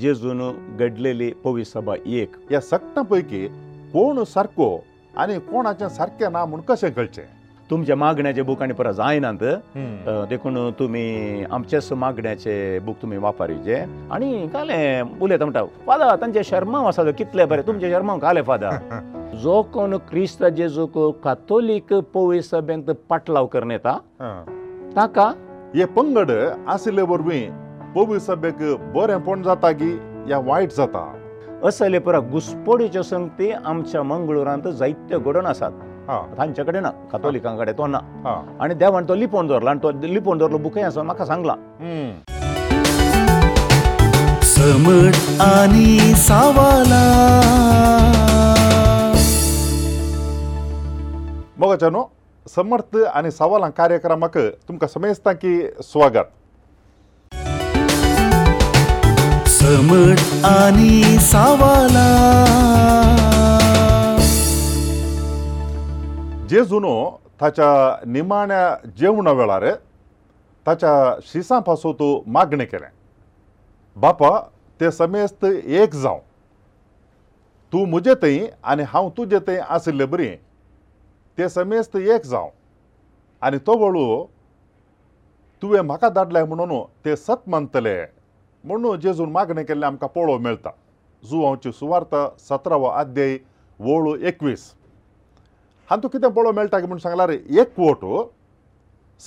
[0.00, 0.40] जेजून
[0.78, 3.46] घडलेली पवी सभा एक ह्या सक्ता पैकी
[3.92, 4.76] कोण सारको
[5.20, 7.22] आनी कोणाचे सारके ना म्हूण कशें कळचे
[7.70, 9.38] तुमच्या मागण्याचे बूक आनी परत जायनात
[10.28, 13.76] देखून तुमी आमचेच मागण्याचे बूक तुमी वापरचे
[14.12, 14.78] आनी काले
[15.20, 20.44] उलयता म्हणटा फादर तांचे शर्माव आसा कितले बरे तुमचे शर्माव काले फादर जो कोण क्रिस्त
[20.56, 23.96] जेजूक कातोलीक पवय सभेंत पाटलाव करून येता
[24.96, 25.30] ताका
[25.74, 26.30] हे पंगड
[26.68, 27.48] आसले वरवीं
[27.94, 28.58] पवी सभ्याक
[28.94, 29.90] बरेंपण जाता की
[30.30, 31.04] या वायट जाता
[31.68, 35.70] असले पुरा घुसपडीच्यो संगती आमच्या मंगळुरांत जायत्यो घडोवन आसात
[36.38, 37.98] तांचे कडेन ना कथोलिकां कडेन तो ना
[38.62, 41.54] आनी देवान तो लिपोवन दवरला आनी तो लिपोवन दवरलो बुकय आसा म्हाका सांगला
[51.60, 52.02] मोगाच्या न्हू
[52.56, 55.60] समर्थ आनी सावलां कार्यक्रमाक तुमकां समेजता की
[55.92, 56.32] स्वागत
[59.68, 62.04] घमट आनी सावाला
[66.50, 66.92] जे जुनो
[67.40, 67.70] ताच्या
[68.12, 68.64] निमाण्या
[68.98, 69.64] जेवणा वेळार
[70.66, 70.92] ताच्या
[71.32, 72.88] शिसां पासून तूं मागणें केलें
[74.00, 74.30] बापा
[74.80, 76.18] तें समेस्त एक जावं
[77.72, 78.40] तूं म्हजे थंय
[78.74, 80.28] आनी हांव तुजे थंय आसले बरी
[81.38, 82.48] तें समेस्त एक जावं
[83.46, 84.24] आनी तो वळू
[85.62, 88.04] तुवें म्हाका धाडलें म्हणून तें सत मानतलें
[88.64, 90.70] म्हणून जेजून मागणें केल्लें आमकां पळोवंक मेळटा
[91.30, 92.14] जुवांची सुवार्थ
[92.48, 93.36] सतरावो अध्याय
[93.86, 94.72] वळू एकवीस
[95.90, 98.04] हातूंत कितें पळोवंक मेळटा म्हूण सांगलां रे एकवट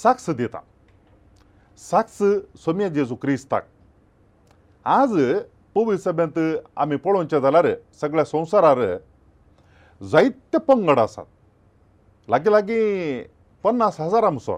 [0.03, 0.59] साक्ष दिता
[1.89, 2.21] साक्ष
[2.63, 3.63] सोमी जेजू क्रिस्ताक
[4.95, 5.13] आज
[5.75, 6.39] पवी सभेंत
[6.81, 7.67] आमी पळोवचें जाल्यार
[8.01, 8.77] सगळ्या संवसारार
[10.11, 11.25] जायते पंगड आसात
[12.29, 13.21] लागीं लागीं
[13.63, 14.57] पन्नास हजारां सोर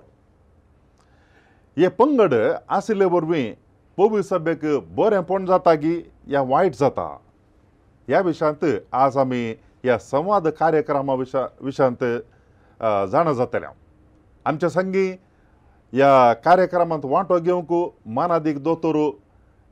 [1.78, 2.34] हे पंगड
[2.76, 3.52] आशिल्ले वरवीं
[3.98, 4.60] भव्य सभ्यक
[5.00, 5.94] बरेंपण जाता की
[6.34, 7.04] या वायट जाता
[8.10, 8.64] ह्या विशयांत
[9.02, 9.44] आज आमी
[9.84, 12.04] ह्या संवाद कार्यक्रमा विशा विशयांत
[13.12, 13.66] जाणा जातले
[14.50, 17.74] आमचे संगी ह्या कार्यक्रमांत वांटो घेवंक
[18.16, 18.96] मानादीक दोतोर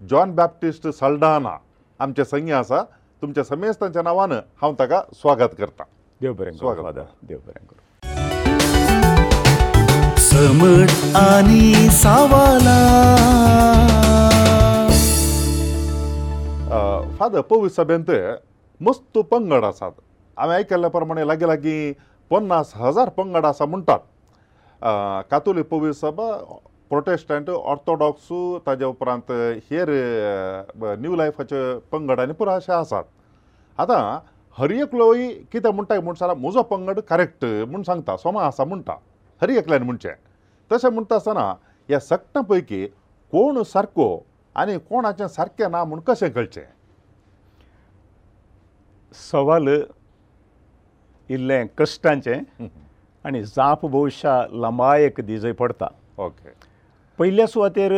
[0.10, 1.58] जॉन बॅप्टिस्ट सल्डाना
[2.04, 2.84] आमचे संगी आसा
[3.22, 5.86] तुमच्या समेस्तांच्या नांवान हांव ताका स्वागत करतां
[6.22, 7.90] देव बरें स्वागत देव बरें करूं
[10.32, 11.62] समड आनी
[11.92, 12.76] सावाला
[17.18, 18.12] फादर पवित्र सभेंत
[18.90, 19.94] मस्त पंगड आसात
[20.40, 21.92] हांवें आयकल्ल्या प्रमाणे लागीं लागीं
[22.32, 24.08] पन्नास हजार पंगड आसा म्हणटात
[25.32, 26.30] कातोली पवित्र सभा
[26.90, 28.30] प्रोटेस्टंट ऑर्थोडॉक्स
[28.68, 29.32] ताजे उपरांत
[29.72, 29.90] हेर
[31.02, 33.04] न्यू लायफाचे पंगड आनी पुरो अशे आसात
[33.82, 34.04] आतां
[34.62, 38.96] हर एकलोय कितें म्हणटा म्हूण सांगला म्हजो पंगड करेक्ट म्हूण सांगता सोमा आसा म्हणटा
[39.42, 40.10] हरी एकल्यान म्हणचें
[40.72, 41.52] तशें म्हणटा आसतना
[41.90, 42.86] ह्या सगळ्यां पैकी
[43.32, 44.06] कोण सारको
[44.62, 46.62] आनी कोणाचें सारकें ना म्हूण कशें कळचें
[49.30, 49.68] सवाल
[51.38, 52.68] इल्लें कश्टांचें
[53.26, 55.88] आनी जाप भविश्या लंबायक दिजय पडटा
[56.26, 56.50] ओके
[57.20, 57.94] पयल्या सुवातेर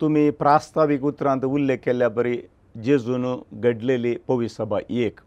[0.00, 2.38] तुमी प्रास्ताविक उतरांत उल्लेख केल्ल्या परी
[2.84, 3.24] जेजून
[3.60, 5.20] घडलेली पवी सभा एक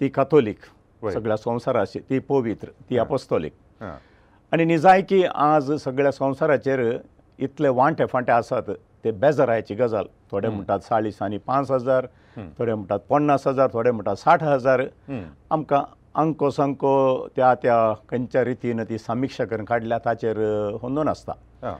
[0.00, 0.64] ती कथोलीक
[1.12, 3.52] सगळ्या संवसाराची ती पवित्र ती आपोस्तोलीक
[3.82, 6.80] आनी निजायकी आज सगळ्या संवसाराचेर
[7.38, 8.70] इतले वांटे फांटे आसात
[9.04, 12.06] ते बेजारायची गजाल थोडे म्हणटात चाळीस आनी पांच हजार
[12.58, 14.82] थोडे म्हणटात पन्नास हजार थोडे म्हणटात साठ हजार
[15.50, 15.82] आमकां
[16.20, 17.78] अंको संको त्या त्या
[18.10, 20.38] खंयच्या रितीन ती समिक्षा करून काडल्या ताचेर
[20.82, 21.76] होंदो नासता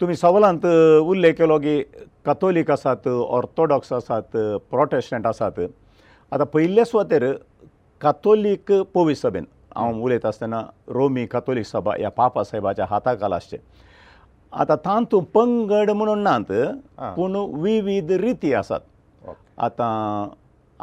[0.00, 0.66] तुमी सवलांत
[1.02, 1.82] उल्लेख केलो की
[2.26, 4.36] कथोलीक आसात ऑर्थोडॉक्स आसात
[4.70, 7.32] प्रोटेस्टंट आसात आतां पयल्ले सुवातेर
[8.00, 9.44] कथोलीक पोवी सभेन
[9.78, 10.60] हांव उलयता आसतना
[10.92, 13.56] रोमी कथोलीक सभा ह्या पापा साहेबाच्या हाता खालाचे
[14.62, 16.50] आतां तांतू पंगड म्हणून नात
[17.16, 19.28] पूण विविध रिती आसात
[19.66, 20.28] आतां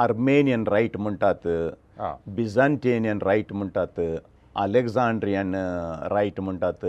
[0.03, 1.47] आर्मेनियन रायट म्हणटात
[2.37, 3.99] बिझांटेनियन रायट म्हणटात
[4.63, 5.55] अलेक्झांड्रियन
[6.11, 6.85] रायट म्हणटात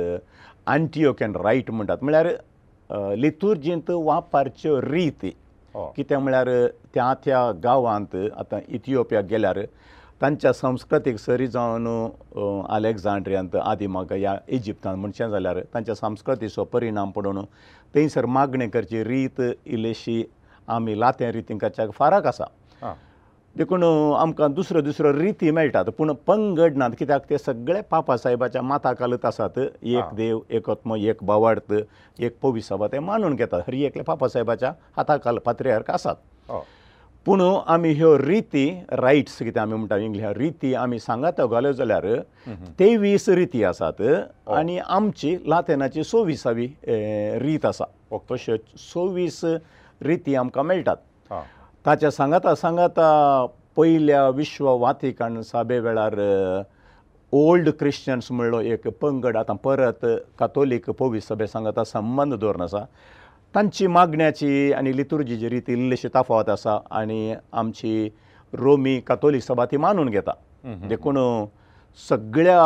[0.75, 2.29] आंटियोकियन रायट म्हणटात म्हळ्यार
[3.17, 5.31] लितुर्जींत वापरच्यो रिती
[5.97, 6.49] कितें म्हळ्यार
[6.95, 9.59] त्या त्या गांवांत आतां इथियोपिया गेल्यार
[10.23, 11.87] तांच्या संस्कृतीक सरी जावन
[12.75, 17.41] आलेक्झांड्रियांत आदी म्हाका ह्या इजिप्तांत म्हणचें जाल्यार तांच्या संस्कृतीचो परिणाम पडून
[17.95, 20.23] थंयसर मागणी करची रीत इल्लीशी
[20.77, 22.45] आमी लातें रितींकाच्या फाराक आसा
[23.57, 23.83] देखून
[24.17, 29.25] आमकां दुसऱ्यो दुसऱ्यो रिती मेळटात पूण पंगड नात कित्याक ते सगळे पापा साहेबाच्या माता कालत
[29.27, 31.73] आसात एक देव एकत्म एक भावार्थ
[32.19, 36.17] एक पवी सभा ते मानून घेतात हरी एकले पापा साहेबाच्या हाताकाल पात्र्यार्क आसात
[36.53, 36.61] oh.
[37.27, 37.41] पूण
[37.75, 38.65] आमी ह्यो रिती
[39.03, 42.05] रायट्स कितें आमी म्हणटा इंग्लिश रिती आमी सांगात घालो जाल्यार
[42.79, 44.03] तेवीस रिती आसात
[44.57, 46.67] आनी आमची लातेनाची सव्वीसावी
[47.45, 47.85] रीत आसा
[48.31, 48.57] तश्यो
[48.93, 49.41] सव्वीस
[50.07, 51.33] रिती आमकां मेळटात
[51.87, 53.09] ताच्या सांगाता सांगाता
[53.77, 56.19] पयल्या विश्व वातिकाण साबे वेळार
[57.41, 60.07] ओल्ड क्रिश्चन्स म्हणलो एक पंगड आतां परत
[60.39, 62.85] कातोलीक पोवीस सभे सांगाता संबंद धरून आसा
[63.57, 68.09] तांची मागण्याची आनी लिथुर्जीची रिती इल्लीशी तफावत आसा आनी आमची
[68.59, 70.33] रोमी कथोलीक सभा ती मानून घेता
[70.89, 71.17] देखून
[72.09, 72.63] सगळ्या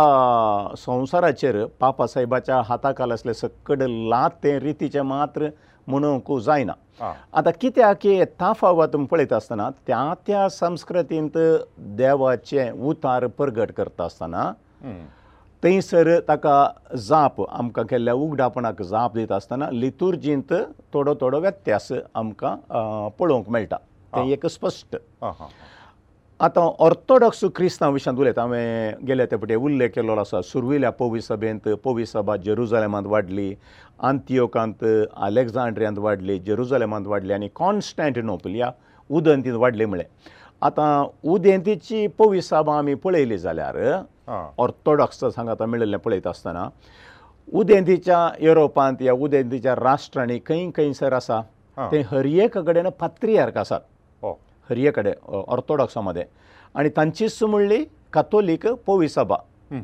[0.84, 5.48] संवसाराचेर पापा साहेबाच्या हाताखाल असले सकड लात ते रितीचे मात्र
[5.86, 6.72] म्हणूंक जायना
[7.32, 11.38] आतां कित्याक की ताफावत पळयता आसतना त्या त्या संस्कृतींत
[11.98, 14.50] देवाचे उतार प्रगट करता आसतना
[14.84, 14.98] mm.
[15.64, 16.54] थंयसर ताका
[17.08, 20.52] जाप आमकां केल्ल्या उगडापणाक जाप दित आसतना लितुर्जींत
[20.94, 21.90] थोडो थोडो व्यत्यास
[22.20, 22.54] आमकां
[23.18, 23.76] पळोवंक मेळटा
[24.16, 24.96] तें एक स्पश्ट
[26.42, 31.68] आतां ऑर्थोडॉक्स क्रिस्तांव विशयांत उलयता हांवें गेल्या ते पटी उल्लेख केल्लो आसा सुरविल्ल्या पोवी सभेंत
[31.84, 33.52] पोवी सभा जेरुजलेमांत वाडली
[34.08, 34.84] आंतियोकांत
[35.16, 38.70] आलेक्झांड्रियांत वाडली जेरुजलेमांत वाडली आनी कॉन्स्टँटिनोपल ह्या
[39.18, 40.04] उदंतींत वाडली म्हळें
[40.62, 43.76] आतां उदेंतीची पोवी सभा आमी पळयली जाल्यार
[44.30, 46.68] ऑर्थोडॉक्सांक आतां मेळिल्लें पळयता आसतना
[47.60, 51.40] उदेंतीच्या युरोपांत या उदेंतीच्या राष्ट्रांनी खंय खंयसर आसा
[51.92, 54.26] ते हरियेक कडेन पात्रियार्क आसात
[54.70, 56.22] हरये कडेन ऑर्थोडॉक्सा मदें
[56.78, 59.36] आनी तांचीच म्हणली कथोलीक पोवीसभा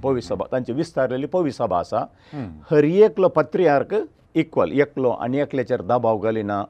[0.02, 2.04] पोवीसभा तांची विस्तारलेली पोवीसभा आसा
[2.70, 3.94] हरियेकलो पत्रियार्क
[4.38, 6.62] इक्वल एकलो आनी एकल्याचेर दबाव घालिना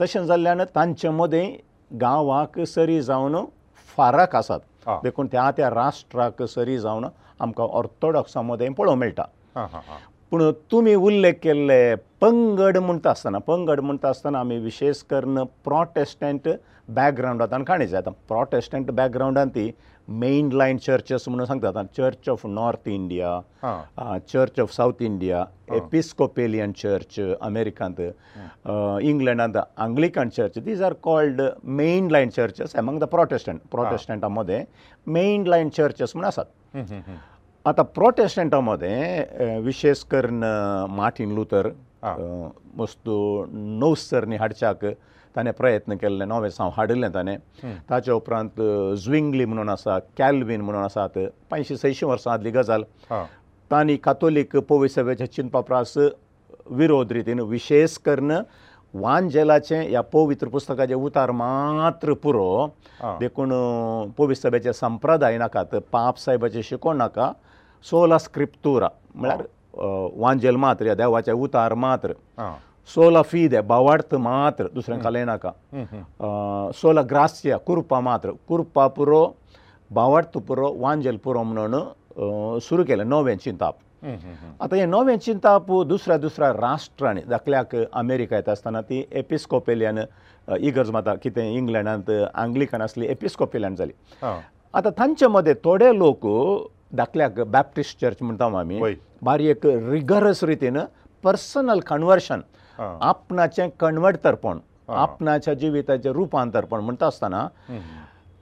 [0.00, 1.48] तशें जाल्ल्यान तांचे मदें
[2.00, 3.36] गांवाक सरी जावन
[3.96, 4.60] फाराक आसात
[5.02, 7.04] देखून त्या त्या राष्ट्राक सरी जावन
[7.40, 9.66] आमकां ऑर्थोडॉक्सा मदें पळोवंक मेळटा
[10.30, 16.48] पूण तुमी उल्लेख केल्ले पंगड म्हणटा आसतना पंगड म्हणटा आसतना आमी विशेश करून प्रोटेस्टंट
[16.94, 19.70] बॅकग्रावंडांतल्यान काणी जाता प्रोटेस्टंट बॅकग्रावंडांत ती
[20.08, 25.44] मेन लायन चर्चस म्हणून सांगतात church of North India church of South India
[25.76, 28.00] Episcopalian church अमेरिकांत
[29.06, 34.60] इंग्लंडांत Anglican church these are called main line churches among the Protestant प्रोटेस्टंटा मदें
[35.12, 36.76] मेन लायन चर्चस म्हण आसात
[37.66, 40.44] आतां प्रोटेस्टंटा मदें विशेस कर्न
[40.96, 41.70] मार्टीन लुथर
[42.78, 43.16] मस्तू
[43.52, 44.84] नौसर न्ही हाडच्याक
[45.36, 47.36] ताणें प्रयत्न केल्ले नवें सांव हाडिल्लें ताणें
[47.90, 48.60] ताचे उपरांत
[48.96, 51.18] झ्विंगली म्हणून आसा कॅल्वीन म्हणून आसात
[51.50, 52.82] पांयशीं सयशीं वर्सां आदली गजाल
[53.70, 55.96] तांणी कातोलीक पोवी सभेच्या चिंतपाप्रास
[56.70, 58.40] विरोध रितीन विशेस कर्न
[59.00, 62.66] वांजेलाचे ह्या पवित्र पुस्तकाचे उतार मात्र पुरो
[63.20, 63.52] देखून
[64.16, 67.32] पोवी सभेचे संप्रदाय नाकात पाप साहेबाचे शिकोण नाका
[67.90, 69.42] सोला स्क्रिप्तुरा म्हळ्यार
[70.16, 72.12] वांजेल मात्र ह्या देवाचे उतार मात्र
[72.94, 75.50] सोला फी दे भावार्थ मात्र दुसऱ्यांक घालयनाका
[76.80, 79.22] सोला ग्रास्या कुरपा मात्र कुरपा पुरो
[79.96, 83.76] भावार्थ पुरो वांजल पुरो म्हणून सुरू केलें नवें चिंताप
[84.62, 89.98] आतां हें नवें चिंताप दुसऱ्या दुसऱ्या राष्ट्रांनी दाखल्याक अमेरिका येता आसतना ती एपिस्कोपेलियन
[90.60, 93.92] इगर्ज माता कितें इंग्लंडांत आंग्लिकन आसली एपिस्कोपेलियन जाली
[94.78, 96.26] आतां तांचे मदें थोडे लोक
[96.96, 98.80] दाखल्याक बॅप्टिस्ट चर्च म्हणटा आमी
[99.22, 100.78] बारीक रिगरस रितीन
[101.24, 102.40] पर्सनल कन्वर्शन
[102.78, 107.46] आपणाचे कणवट तर्पण आपणाच्या जिवीताचे रुपांतरपण म्हणटा आसतना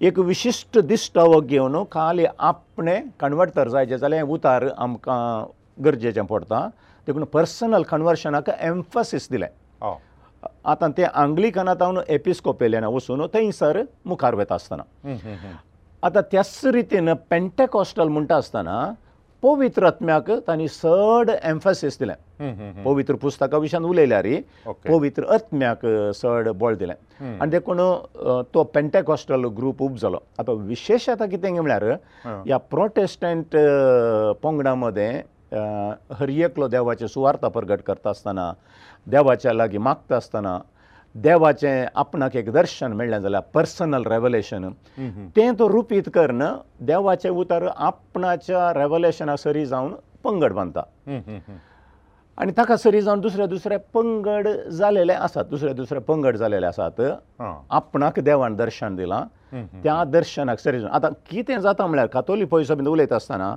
[0.04, 5.44] एक विशिश्ट दिश्टवो घेवन खाली आपणें कणवटर जायचें जाल्यार उतार आमकां
[5.84, 6.66] गरजेचें पडटा
[7.06, 9.46] देखून पर्सनल कन्वर्शनाक एम्फसीस दिलें
[10.72, 15.12] आतां तें आंग्लिकनांत हांव एपिस्कोपेल्यांना वचून थंयसर मुखार वता आसतना
[16.04, 18.72] आतां त्याच रितीन पेंटेकॉस्टल म्हणटा आसतना
[19.42, 22.14] पवित्रत्म्याक तांणी चड एम्फसीस दिलें
[22.84, 24.26] पवित्र पुस्तका विशीं उलयल्यार
[24.88, 25.84] पवित्र अत्म्याक
[26.22, 26.94] चड बळ दिलें
[27.28, 27.80] आनी देखून
[28.54, 31.84] तो पेंटेकॉस्टल ग्रूप उप जालो आतां विशेश आतां कितें म्हळ्यार
[32.24, 33.56] ह्या प्रोटेस्टंट
[34.42, 35.10] पंगडा मदें
[36.20, 38.52] हरियेकलो देवाचें सुवार्थ प्रगट करता आसतना
[39.10, 40.58] देवाच्या लागीं मागता आसतना
[41.16, 44.68] देवाचे आपणाक एक दर्शन मेळ्ळें जाल्यार पर्सनल रेवलेशन
[45.36, 46.52] तें तो रुपीत कर न
[46.86, 50.82] देवाचे उतर आपणाच्या रेवलेशना सरी जावन पंगड बांदता
[52.42, 57.00] आनी ताका सरी जावन दुसरे दुसरे पंगड जालेले आसात दुसरे दुसरे पंगड जालेले आसात
[57.40, 59.24] आपणाक देवान दर्शन दिलां
[59.82, 63.54] त्या दर्शनाक सरी जावन आतां कितें जाता म्हळ्यार कातोली पयसो बीन उलयता आसतना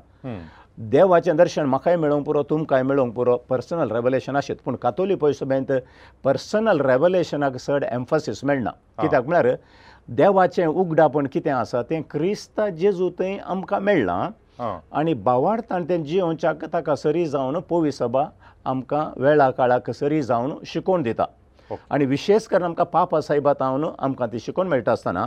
[0.80, 5.72] देवाचें दर्शन म्हाकाय मेळोंक पुरो तुमकांय मेळोंक पुरो पर्सनल रेवलेशन आशिल्लें पूण कातोली पयस सभेंत
[6.24, 8.70] पर्सनल रेवलेशनाक चड एम्फसीस मेळना
[9.02, 9.50] कित्याक म्हळ्यार
[10.18, 16.96] देवाचें उगडापण कितें आसा तें क्रिस्त जेजू थंय आमकां मेळ्ळां आनी बावार्थान तें जिवनच्या ताका
[16.96, 18.26] सरी जावन पोवी सभा
[18.70, 21.26] आमकां वेळा काळाक सरी जावन शिकोवन दिता
[21.92, 25.26] आनी विशेश करून आमकां पापा साहेबा तावन आमकां ती शिकोवन मेळटा आसतना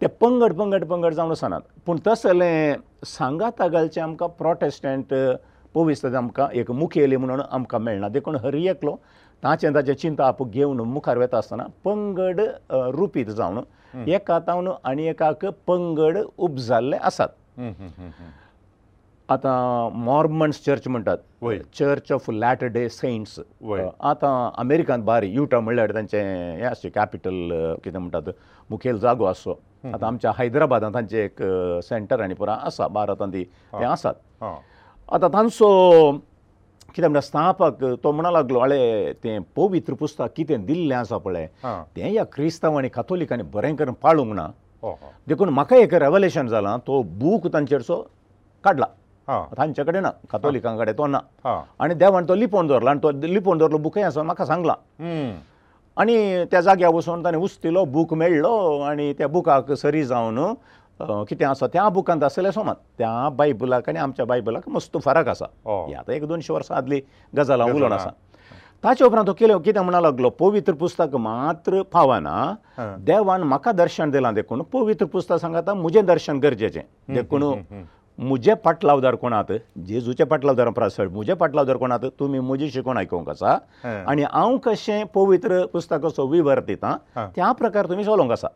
[0.00, 2.74] ते पंगड पंगड पंगड जावन आसनात पूण तसलें
[3.06, 5.14] सांगा तागालचें आमकां प्रोटेस्टंट
[5.74, 8.96] पोवीस आमकां एक मुखेली म्हणून आमकां मेळना देखून हरी एकलो
[9.44, 12.40] ताचें ताचें चिंता आपूण घेवन मुखार वता आसतना पंगड
[12.96, 17.28] रुपीत जावन एका तावन आनी एकाक पंगड उबजाल्ले आसात
[19.30, 21.18] आतां मॉर्मन्स चर्च म्हणटात
[21.78, 23.38] church of Latter Day Saints
[24.10, 26.20] आतां अमेरिकांत भायर युटा म्हणल्यार तांचे
[26.58, 28.30] हे आसचें कॅपिटल कितें म्हणटात
[28.70, 29.54] मुखेल जागो आसचो
[29.92, 31.42] आतां आमच्या हैदराबादांत तांचे एक
[31.88, 34.42] सेंटर आनी पुरा आसा भारतांत ते आसात
[35.14, 36.10] आतां तांचो
[36.94, 42.04] कितें म्हणटा स्थापक तो म्हणू लागलो आळे तें पवित्र पुस्तक कितें दिल्लें आसा पळय तें
[42.10, 44.46] ह्या क्रिस्तांव आनी कथोलिकांनी बरें करून पाळूंक ना
[45.28, 48.00] देखून म्हाका एक रेवलेशन जालां तो बूक तांचेरसो
[48.64, 48.86] काडला
[49.28, 51.18] तांचे कडेन ना कातोलिकां कडेन तो ना
[51.82, 54.74] आनी देवान तो लिपोवन दवरला आनी तो लिपोवन दवरलो बुकय आसा म्हाका सांगला
[56.00, 60.38] आनी त्या जाग्यार वचून ताणें उस्तिलो बूक मेळ्ळो आनी त्या बुकाक सरी जावन
[61.28, 65.94] कितें आसा त्या बुकांत आसलें समज त्या बायबलाक आनी आमच्या बायबलाक मस्तो फरक आसा ही
[65.94, 67.00] आतां एक दोनशे वर्सां आदली
[67.36, 68.10] गजाल हांव उलोवन आसा
[68.84, 74.32] ताचे उपरांत तो केलो कितें म्हणा लागलो पवित्र पुस्तक मात्र पावना देवान म्हाका दर्शन दिलां
[74.34, 76.80] देखून पवित्र पुस्तक सांगता म्हजें दर्शन गरजेचें
[77.14, 77.42] देखून
[78.18, 79.52] म्हजे पाटलावदार कोणात
[79.86, 83.56] जेजूचे पाटलावदार प्रासड म्हजे पाटलावदार कोणात तुमी म्हजी शिकवण आयकूंक आसा
[84.10, 86.96] आनी हांव कशें पवित्र पुस्तकाचो विवर दिता
[87.36, 88.48] त्या प्रकार तुमी चलोंक आसा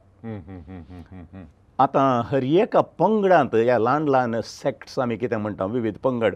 [1.82, 6.34] आतां हर एका पंगडांत ह्या ल्हान ल्हान सेक्ट्स आमी कितें म्हणटा विविध पंगड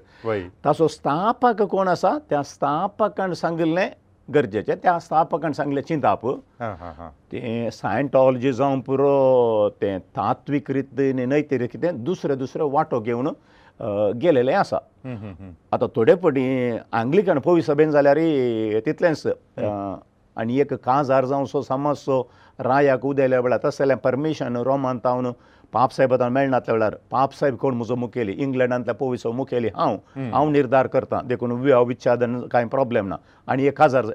[0.65, 3.89] ताचो स्थापक कोण आसा त्या स्थापकान सांगिल्लें
[4.33, 6.21] गरजेचें तें आस्थापकान सांगलें चिंताप
[7.31, 9.13] तें सायंटॉलॉजी जावं पुरो
[9.81, 13.29] तें तात्वीक रितीन नैतीक कितें दुसरे दुसरे वांटो घेवन
[14.21, 14.77] गेलेलें आसा
[15.75, 16.45] आतां थोडे पटी
[17.01, 18.19] आंग्लिकन पोवी सभेन जाल्यार
[18.87, 19.27] तितलेंच
[20.41, 22.17] आनी एक काजार जावं सो समज सो
[22.61, 25.33] रायाक उदेल्या वेळार तशें जाल्यार परमिशन रोमान तावन
[25.75, 29.97] पाप साहेब आतां मेळना त्या वेळार पाप साहेब कोण म्हजो मुखेली इंग्लंडांतल्या पोवीसो मुखेली हांव
[30.33, 33.17] हांव निर्धार करतां देखून विवाह विच्छेदन कांय प्रॉब्लेम ना
[33.53, 34.07] आनी एक हजार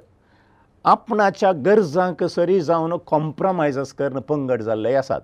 [0.91, 5.21] आपणाच्या गरजांक सरी जावन कॉम्प्रमायजस करून पंगड जाल्ले आसात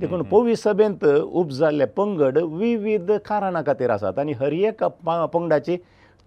[0.00, 5.76] देखून पोवीस सभेंत उपजाल्ले पंगड विविध कारणां खातीर आसात आनी हर एक पंगडाची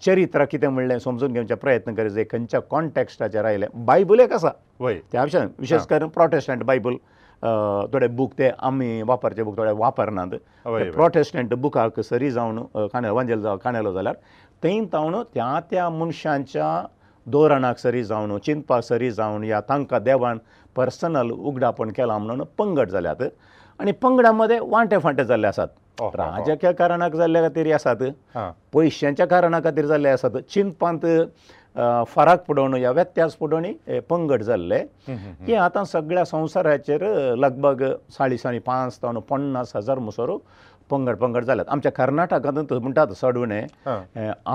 [0.05, 4.49] चरित्र कितें म्हणलें समजून घेवचे प्रयत्न करचे खंयच्या कॉन्टॅक्स्टाचेर आयले बायबल एक आसा
[4.79, 6.93] वय त्या भशेन विशेश करून प्रोटेस्टंट बायबल
[7.43, 10.33] थोडे बूक ते आमी वापरचे बूक थोडे वापरनात
[10.67, 12.59] प्रोटेस्टंट बुकाक सरी जावन
[12.93, 14.15] काणे वांजेल जाव काणेलो जाल्यार
[14.63, 16.69] थंय तावन त्या त्या मनशांच्या
[17.31, 20.37] धोरणाक सरी जावन चिंतपाक सरी जावन या तांकां देवान
[20.75, 23.21] पर्सनल उगडापण केलां म्हणून पंगड जाल्यात
[23.79, 28.03] आनी पंगडा मदें वांटे फांटे जाल्ले आसात राजकीय कारणाक जाल्ल्या खातीर आसात
[28.73, 31.05] पयशांच्या कारणा खातीर जाल्ले आसात चिंतपांत
[32.07, 34.79] फराक पडोवणी या व्यत्यास पडोवणी हे पंगड जाल्ले
[35.09, 37.03] की आतां सगळ्या संवसाराचेर
[37.37, 37.83] लगभग
[38.17, 40.37] साडे साडे पांच तावन पन्नास हजार मुसोरो
[40.89, 43.61] पंगड पंगड जाल्यात आमच्या कर्नाटकांत म्हणटात सडवणे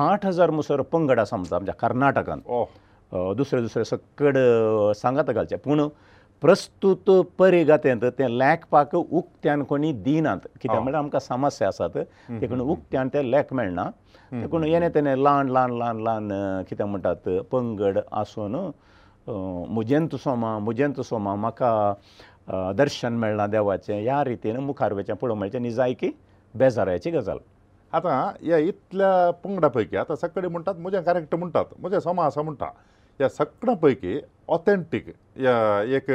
[0.01, 2.43] आठ हजार मुसोरो पंगड आसा म्हणटा आमच्या कर्नाटकांत
[3.37, 5.81] दुसरे दुसरे सगळे सांगात घालचे पूण
[6.43, 11.99] प्रस्तूत परिगतेंत ते लेखपाक उक्त्यान कोणी दिनात कित्याक म्हळ्यार आमकां समस्या आसात
[12.41, 13.85] देखून उक्त्यान ते लेख मेळना
[14.33, 16.31] देखून येणें तेणें ल्हान ल्हान ल्हान ल्हान
[16.71, 18.57] कितें म्हणटात पंगड आसून
[19.79, 25.71] मुजंत सोमा मुजंत सोमा म्हाका दर्शन मेळना देवाचें ह्या रितीन मुखार वचचें पळोवंक मेळचें न्ही
[25.73, 26.11] जायकी
[26.59, 27.39] बेजारायची गजाल
[27.99, 32.69] आतां ह्या इतल्या पंगडा पैकी आतां सगळे म्हणटात म्हजें कॅरेक्टर म्हणटात म्हजें सोमा आसा म्हणटा
[33.21, 34.19] ह्या सगळ्या पैकी
[34.53, 35.09] ऑथेंटीक
[35.95, 36.11] एक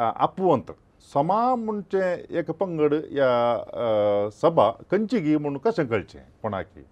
[0.00, 0.70] आपवंत
[1.12, 2.02] समा म्हणचे
[2.38, 6.84] एक पंगड ह्या सभा खंयची घे म्हूण कशें कळचें कोणाकी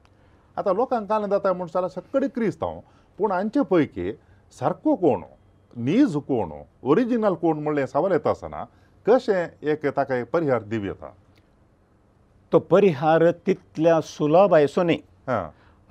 [0.59, 2.79] आतां लोकांक कालें जाता म्हूण जाल्यार सगळे क्रिस्तांव
[3.19, 4.13] पूण हांचे पैकी
[4.59, 5.23] सारको कोण
[5.87, 6.53] नीज कोण
[6.91, 8.65] ओरिजिनल कोण म्हणलें सवाल येता आसतना
[9.07, 11.13] कशें एक ताका एक परिहार दिवं येता
[12.53, 15.01] तो परिहार तितल्या सुलभ आयसो न्ही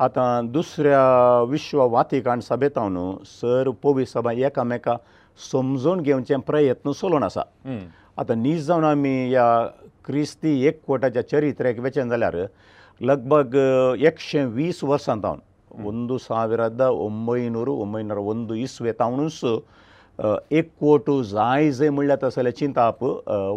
[0.04, 1.04] आतां दुसऱ्या
[1.50, 5.00] विश्व वातिकाण सभेंत हांव न्हू सर पोवी सभा एकामेकाक
[5.52, 7.42] समजून घेवचें प्रयत्न चलोवन आसा
[8.18, 9.46] आतां नीज जावन आमी ह्या
[10.06, 12.36] क्रिस्ती एकवटाच्या चरित्रेक वेचें जाल्यार
[13.02, 13.56] लगभग
[14.08, 15.42] एकशे वीस वर्सां जावन
[15.90, 19.40] ಒಂದು ಸಾವಿರದ ಒಂಬೈನೂರು ಒಂಬೈನೂರ ಒಂದು ಇಸ್ವೆ ತಾವಣಸ
[20.60, 23.00] ಎಕ್ವೋಟು ಜಾಯ್ಜೆ ಮುಳ್ಳ ತಸಲೆ ಚಿಂತಾಪ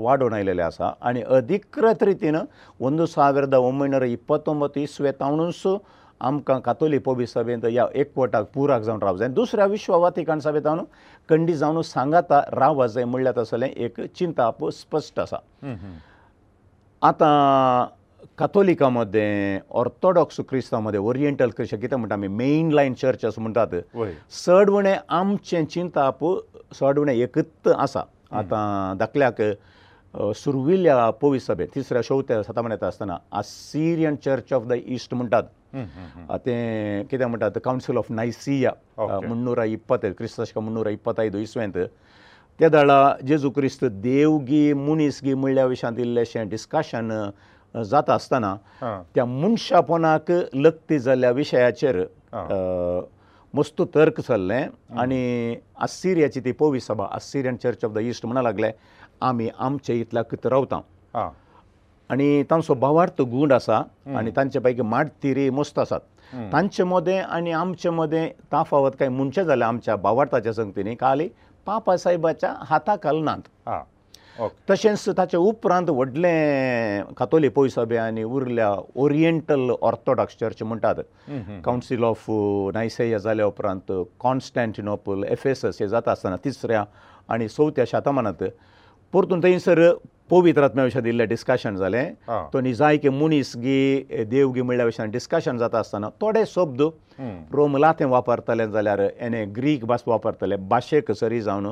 [0.04, 0.80] ವಾಡೋಣ ಇಲ್ಲೇ ಆಸ
[1.38, 2.38] ಅಧಿಕೃತ ರೀತಿನ
[2.88, 5.74] ಒಂದು ಸಾವಿರದ ಒಂಬೈನೂರ ಇಪ್ಪತ್ತೊಂಬತ್ತು ಇಸ್ವೆ ತಾವಣಸು
[6.26, 10.82] आमकां कातोली पोबी सभेंत ह्या एकवटाक पुराक जावन रावंक जाय दुसऱ्या विश्व वातिकाण सभेंत हांव
[11.28, 15.36] कंडी जावन सांगाता रावपाक जाय म्हणल्यार तसलें एक चिंता स्पश्ट आसा
[17.08, 17.86] आतां
[18.38, 23.74] कातोलिका मध्ये ऑर्थोडॉक्स क्रिस्तांव मध्ये ओरिएंटल क्रिस्तांव कितें म्हणटा आमी मेन लायन चर्च असो म्हणटात
[24.46, 26.24] चड उणें आमचें चिंताप
[26.80, 28.00] चड उणें एकत्र आसा
[28.38, 29.40] आतां धाकल्याक
[30.36, 35.42] सुरविल्ल्या आपोवी सभेंत तिसऱ्या चवथ्या शतमानेत आसतना Assyrian church of the East म्हणटात
[36.46, 38.70] तें कितें म्हणटात कावन्सील ऑफ नायसिया
[39.26, 41.78] मुन्नुरा इप्पत्त क्रिस्तशका मुन्नुरा इप्पतायदो इसवेंत
[42.58, 42.96] त्या दाळा
[43.26, 47.12] जेजू क्रिस्त देवगी मुनीसगी म्हळ्ळ्या विशयांत इल्लेशें डिस्कशन
[47.90, 48.54] जाता आसतना
[49.14, 52.00] त्या मनशापोनाक लक्ती जाल्ल्या विशयाचेर
[53.54, 54.66] मस्त तर्क चल्लें
[55.00, 58.70] आनी आसिरियाची ती पोवी सभा Assyrian church of the East म्हणा लागलें
[59.22, 61.28] आमी आमचे इतल्या कितें रावता
[62.10, 63.82] आनी तांचो भावार्थ गूण आसा
[64.18, 66.00] आनी तांचे पैकी माड तिरी मस्त आसात
[66.52, 71.28] तांचे मदें आनी आमचे मदें ताफावत काय मुनशे जाले आमच्या भावार्थाच्या संगतीनी काली
[71.66, 73.70] पापा साहेबाच्या हाता कालनांत
[74.70, 76.28] तशेंच ताचे उपरांत व्हडले
[77.16, 78.70] कातोली पोयसभे आनी उरल्या
[79.02, 80.94] ओरिएंटल ऑर्थोडॉक्स चर्च म्हणटात
[81.64, 82.24] कावन्सील ऑफ
[82.74, 86.84] नायसेया जाले उपरांत कॉन्स्टँटिनोपल एफेसस हे जाता आसतना तिसऱ्या
[87.34, 88.42] आनी चवथ्या शतमानांत
[89.12, 89.80] परतून थंयसर
[90.30, 92.12] पवित्रात मे भशेन इल्लें डिस्कशन जालें
[92.52, 96.82] तो निजाय की मुनीस गी देव गी म्हळ्ळ्या भशेन डिस्कशन जाता आसतना थोडे शब्द
[97.54, 101.70] रोमला तें वापरतलें जाल्यार एने ग्रीक भास वापरतलें भाशेक सरी जावन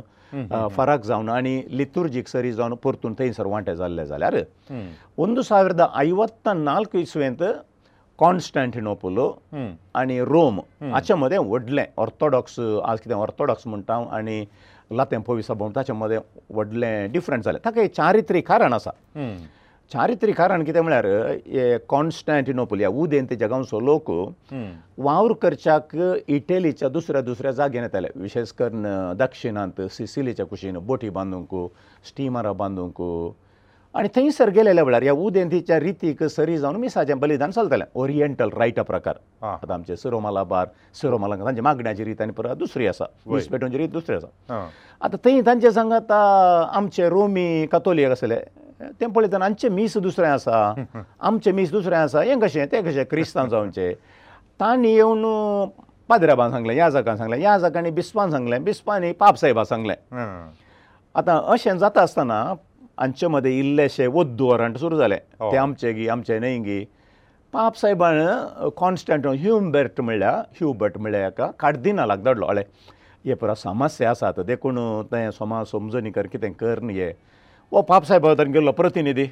[0.76, 4.36] फरक जावन आनी लितुर्जीक सरी जावन परतून थंयसर वांटें जाल्लें जाल्यार
[5.24, 7.42] ओंद सावीरद ऐवत्त नाल्क इसवेंत
[8.18, 9.32] कॉन्स्टँटिनोपोलो
[10.00, 10.60] आनी रोम
[10.92, 14.44] हाचे मदें व्हडलें ऑर्थोडॉक्स आज कितें ऑर्थोडॉक्स म्हणटा आनी
[14.92, 16.18] लातें पोविसा भोंवताचे मदें
[16.54, 18.90] व्हडलें डिफरंट जालें ताका हें चारित्रीक कारण आसा
[19.92, 21.06] चारित्रीक कारण कितें म्हळ्यार
[21.46, 24.10] हे कॉन्स्टँटिनोपल ह्या उदेंत जगांचो लोक
[24.98, 25.94] वावरकरच्याक
[26.28, 28.86] इटलीच्या दुसऱ्या दुसऱ्या जाग्यान येताले विशेश करून
[29.18, 31.54] दक्षिणांत सिसिलीच्या कुशीन बोटी बांदूंक
[32.08, 33.02] स्टीमरां बांदूंक
[33.96, 39.14] आनी थंयसर गेलेल्या वेळार ह्या उदेंतीच्या रितीक सरी जावन मिसाचें बलिदान चलतलें ओरिएंटल रायटा प्रकार
[39.50, 40.66] आतां आमचे सिरोमाला बार
[41.00, 44.58] सिरोमाला तांचे मागण्याची रीत आनी परत दुसरी आसा वीस पेटोवची रीत दुसरी आसा
[45.00, 48.38] आतां थंय तांचे सांगात आमचे रोमी कातोलीक आसले
[49.00, 50.60] तें पळयता आमचें मीस दुसरें आसा
[51.28, 53.92] आमचें मीस दुसरें आसा हें कशें तें कशें क्रिस्तांव जावचें
[54.60, 55.24] तांणी येवन
[56.08, 59.94] पाद्रेबान सांगलें याजकान सांगलें याजकांनी बिस्पान सांगलें बिस्पांनी पाप सायबा सांगलें
[61.18, 62.42] आतां अशें जाता आसतना
[63.04, 66.78] आमचे मदें इल्लेशें वद्द वरंट सुरू जालें तें आमचें गी आमचें न्हय गी
[67.52, 68.18] पाप सायबान
[68.76, 72.62] कॉन्स्टंट ह्युमबर्ट म्हळ्यार ह्युबर्ट म्हळ्यार हाका कार्दिनालाक धाडलो हळे
[73.28, 74.78] हे पुरा समस्या आसात देखून
[75.12, 77.12] तें समाज समजनी कर कितें कर न्ही हे
[77.72, 79.26] वो पाप सायबा तर गेल्लो प्रतिनिधी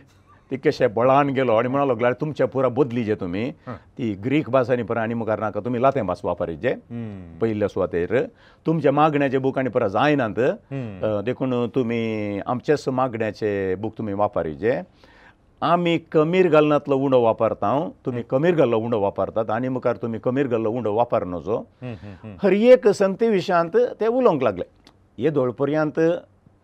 [0.50, 4.70] कितकेशे बळान गेलो आनी म्हणू लागलो आनी तुमचे पुरा बदली जे तुमी ती ग्रीक भास
[4.70, 6.74] आनी पुरा आनी मुखार नाका तुमी लातें भास वापरीत जे
[7.40, 8.20] पयल्ल्या सुवातेर
[8.66, 14.80] तुमचे मागण्याचे बूक आनी पुरा जायनात देखून तुमी आमचेच मागण्याचे बूक तुमी वापरीत जे
[15.62, 17.72] आमी कमीर घालनातलो उंडो वापरता
[18.06, 21.62] तुमी कमीर घाल्लो उंडो वापरतात आनी मुखार तुमी कमीर घाल्लो उंडो वापर नजो
[22.42, 24.64] हर एक संते विशयांत ते उलोवंक लागले
[25.22, 26.00] हे धोळपर्यांत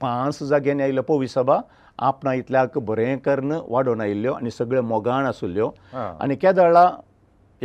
[0.00, 1.58] पांच जाग्यांनी आयलो पोवी सभा
[2.08, 5.70] आपणा इतल्याक बरें कर्न वाडोवन आयिल्ल्यो आनी सगळ्यो मोगाण आसुल्ल्यो
[6.20, 6.88] आनी केदळ्ळा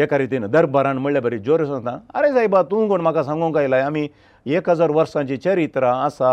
[0.04, 4.08] एका रितीन दरबारान म्हणल्यार बरी जोर सांगता आरे सायबा तूं कोण म्हाका सांगूंक आयलाय आमी
[4.56, 6.30] एक हजार वर्सांची चरित्रां आसा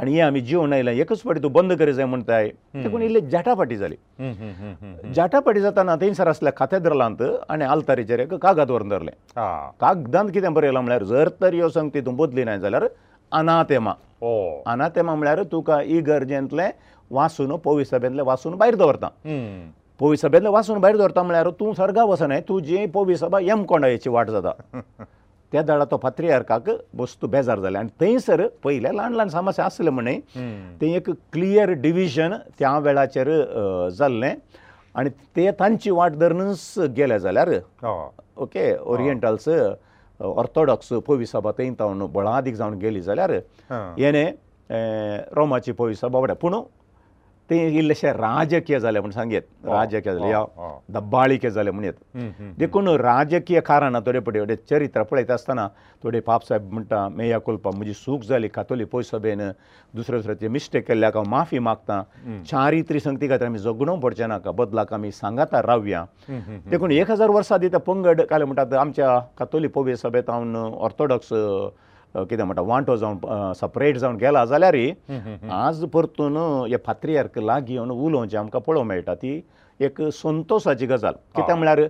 [0.00, 3.76] आनी हें आमी जिवन आयलें एकच फावटी तूं बंद करी जाय म्हणटाय तेकून इल्ली जाटापाटी
[3.76, 3.96] जाली
[5.16, 9.12] जाटापाटी जाताना थंयसर आसल्या खातेद्रलांत आणी आलतारीचेर एक कागद व्हरून धरलें
[9.80, 12.86] कागदांत कितें बरयलां म्हळ्यार जर तर ह्यो संगती तूं बदली नाय जाल्यार
[13.38, 13.92] अनातेमा
[14.72, 16.68] अनातेमा म्हळ्यार तुका इगर्जेंतलें
[17.10, 19.08] वासून पोवी सभेंतले वासून भायर दवरता
[20.00, 24.30] पोवी सभेंतले वासून भायर दवरता म्हळ्यार तूं सर्गा वचनाय तुजी पोवी सभा यम कोणायेची वाट
[24.30, 24.50] जाता
[25.52, 26.68] त्या दळाचो पात्रीहारकाक
[26.98, 30.16] वस्तू बेजार जाले आनी थंयसर पयले ल्हान ल्हान समस्या आसले म्हणे
[30.80, 33.28] थंय एक क्लियर डिविजन त्या वेळाचेर
[33.98, 34.34] जाल्लें
[34.98, 37.50] आनी ते तांची वाट धरनच गेले जाल्यार
[38.42, 39.48] ओके ओरिएंटल्स
[40.36, 43.32] ऑर्थोडॉक्स पोवी सभा थंय जावन बळादीक जावन गेली जाल्यार
[43.98, 44.24] येणे
[45.36, 46.54] रोमाची पोवी सभा वाडया पूण
[47.50, 50.42] तें इल्लेशें राजकीय जालें म्हूण सांगयात राजकीय जालें या
[50.96, 55.66] दब्बाळीके जालें म्हणयात देखून राजकीय कारणां थोडे पटी थोडे चरित्र पळयता आसतना
[56.02, 59.40] थोडे पाप साहेब म्हणटा मेया कोल्पा म्हजी सूख जाली कातोली पोय सभेन
[59.94, 62.00] दुसरे दुसऱ्याचे मिस्टेक केल्ल्याक हांव माफी मागतां
[62.50, 67.58] चारित्री संगती खातीर आमी जगणो पडचें नाका बदलाक आमी सांगाता रावया देखून एक हजार वर्सां
[67.60, 71.32] दिता पंगड काले म्हणटात आमच्या कातोली पोवी सभेत हांव ऑर्थोडॉक्स
[72.16, 74.90] कितें म्हणटा वांटो जावन सपरेट जावन गेला जाल्यारय
[75.54, 79.40] आज परतून ह्या फातरीयार्क लागीं येवन उलोवचें आमकां पळोवंक मेळटा ती
[79.84, 81.84] एक संतोशाची गजाल कित्याक म्हळ्यार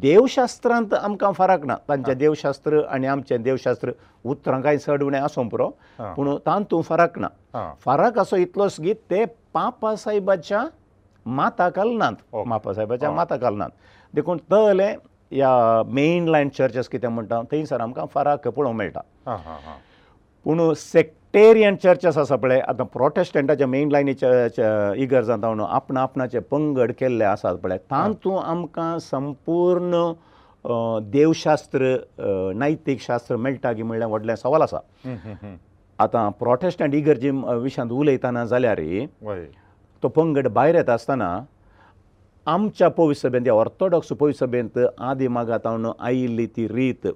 [0.00, 3.90] देवशास्त्रांत आमकां फरक ना तांचें देवशास्त्र आनी आमचें देवशास्त्र
[4.28, 5.68] उतरां कांय सड उणें आसूं पुरो
[6.16, 10.64] पूण तांतूं फरक ना फरक असो इतलोच की ते पापा साहेबाच्या
[11.26, 13.70] माता कालनांत पापा साहेबाच्या माता कालनांत
[14.14, 14.94] देखून तळलें
[15.36, 19.36] या मेन लायन चर्चस कितें म्हणटा थंयसर आमकां फराक पळोवंक मेळटा
[20.44, 26.92] पूण सेक्टेरियन चर्चस आसा पळय आतां प्रोटेस्टंटाचे मेन लायनी इगर जाता म्हणून आपणा आपणाचे पंगड
[26.98, 30.02] केल्ले आसात पळय तातूंत आमकां संपूर्ण
[31.12, 31.96] देवशास्त्र
[32.58, 34.78] नैतीक शास्त्र मेळटा की म्हणल्यार व्हडलें सवाल आसा
[36.04, 38.80] आतां प्रोटेस्टंट इगर्जी विशयांत उलयतना जाल्यार
[40.02, 41.38] तो पंगड भायर येता आसतना
[42.52, 47.06] आमच्या पवित्र सभेंत ह्या ऑर्थोडॉक्स पवित्र सभेंत आदिमागात हांव आयिल्ली ती रीत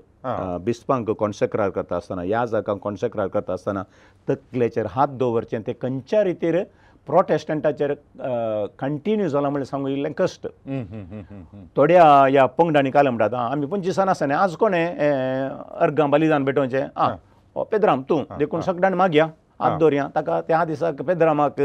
[0.64, 3.82] बिस्पांक कॉन्सेक्रार करता आसतना ह्या जागांक कॉन्सेक्रार करता आसतना
[4.30, 6.58] तकलेचेर हात दवरचें तें खंयच्या रितीर
[7.06, 7.94] प्रोटेस्टंटाचेर
[8.78, 10.46] कंटिन्यू जाला म्हणून सांगू इल्लें कश्ट
[11.76, 14.84] थोड्या ह्या पंगडांनी काल म्हणटात आं आमी पण दिसान आसा न्ही आज कोणे
[15.86, 17.16] अर्गां बलिदान भेटोवचें आं
[17.70, 19.26] पेद्राम तूं देखून सगळ्यांनी मागया
[19.60, 21.60] हात दवरया ताका त्या दिसाक पेद्रामाक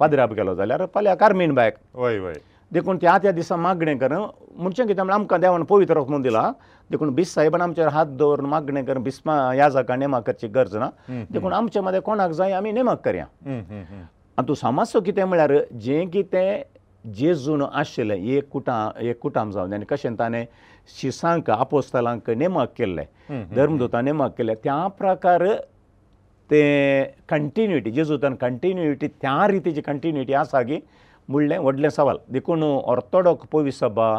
[0.00, 2.34] पादराब केलो जाल्यार फाल्यां कार्मीन बायक वय वय
[2.74, 6.50] देखून त्या त्या दिसा मागणें कर म्हणचें कितें म्हळ्यार आमकां देवान पवित्र म्हणून दिला
[6.90, 10.88] देखून बिस सायबान आमचेर हात दवरून मागणें कर बिस्मा ह्या जागा नेमाक करची गरज ना
[11.32, 13.26] देखून आमचे मदें कोणाक जाय आमी नेमाक करया
[13.58, 19.84] आनी तूं समाजचो कितें म्हळ्यार जें कितें जेजून आशिल्लें एक कुटां एक कुटांब जावन आनी
[19.90, 20.44] कशें ताणें
[20.96, 23.04] शिसांक आपोस्तलांक नेमाक केल्लें
[23.56, 25.46] धर्मदूतान नेमाक केल्लें त्या प्रकार
[26.50, 26.62] ते
[27.28, 30.78] कंटिन्युटी जेजूतान कंटिन्युटी त्या रितीची कंटिन्युटी आसा की
[31.30, 34.10] म्हणलें व्हडलें सवाल देखून ऑर्थोडॉक पोवी सभा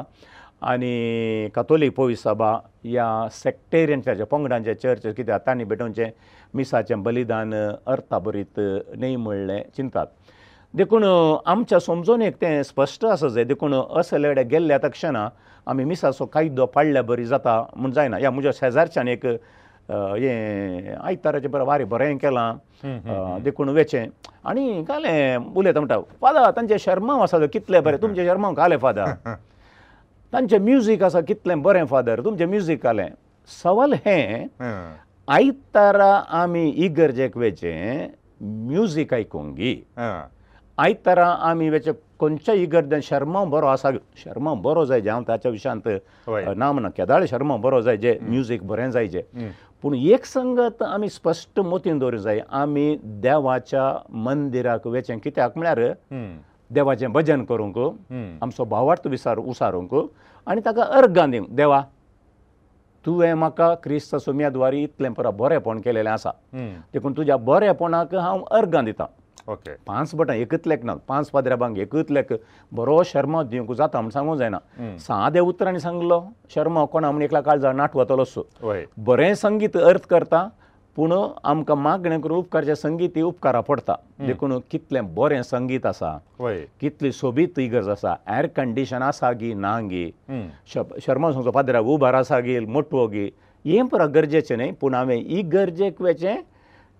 [0.70, 2.52] आनी कथोलीक पोवी सभा
[2.84, 6.10] ह्या सेक्टेरियनच्या पंगडांचे चर्च कितें आतां आनी भेटोवचे
[6.56, 7.54] मिसाचें बलिदान
[7.86, 8.60] अर्था बरीत
[8.96, 10.08] न्ही म्हणलें चिंतात
[10.76, 11.04] देखून
[11.46, 15.28] आमच्या समजोनेक तें स्पश्ट आसा जाय देखून असलेडे गेल्ल्या तक्षणा
[15.72, 19.26] आमी मिसाचो कायदो पाळ्ळ्या बरी जाता म्हूण जायना ह्या म्हज्या शेजारच्यान एक
[19.91, 24.06] हें आयताराचें बरें वारें बरें केलां देखून वेचें
[24.50, 29.12] आनी घालें उलयता म्हणटा फादर तांचें शर्मांव आसा कितलें बरें तुमचें शर्मांव घालें फादर
[30.34, 33.10] तांचें म्युजीक आसा कितलें बरें फादर तुमचें म्युजीक घालें
[33.63, 34.48] सवाल हें
[35.34, 38.08] आयतारा आमी इगर्जेक वेचें
[38.41, 39.74] म्युजीक आयकूंक गी
[40.84, 41.70] आयतारा आमी
[42.20, 45.88] खंयच्या इगर्जेन शर्मा बरो आसा शर्मा बरो जाय जे हांव ताच्या विशांत
[46.58, 49.22] ना म्हणा केदाळे शर्मा बरो जाय जे म्युझीक बरें जाय जे
[49.82, 53.92] पूण एक संगत आमी स्पश्ट मतीन दवरूंक जाय आमी देवाच्या
[54.26, 55.80] मंदिराक वेचें कित्याक म्हळ्यार
[56.76, 57.78] देवाचें भजन करूंक
[58.44, 59.94] आमचो भावार्थ विसार उसारूंक
[60.48, 61.82] आनी ताका अर्घां दिवंक देवा
[63.06, 66.32] तुवें म्हाका क्रिस्तस उमेदवारी इतलें पुरो बरेंपण केलेलें आसा
[66.94, 69.06] देखून तुज्या बरेंपणाक हांव अर्घां दितां
[69.51, 72.31] ओके पांच भटां एकच लेख ना पांच पाद्रेबांक एकच लेख
[72.77, 74.60] बरो शर्मा दिवंक जाता म्हण सांगूंक जायना
[74.99, 76.21] सादे उतरांनी सांगलो
[76.55, 78.43] शर्मा कोणा म्हण एकला काळ जाण नाट वतलो असो
[79.08, 80.47] बरें संगीत अर्थ करता
[80.95, 81.12] पूण
[81.43, 83.95] आमकां मागणें करून उपकारचें संगीत ही उपकारा पडटा
[84.27, 86.17] देखून कितलें बरें संगीत आसा
[86.81, 90.10] कितली सोबीत इगर्ज आसा एअर कंडिशन आसा गी ना गी
[91.05, 93.29] शर्मा सांगचो पाद्र्याक उबार आसा गी मोटवो गी
[93.65, 96.36] हें परत गरजेचें न्ही पूण हांवें इगर्जेक वेचें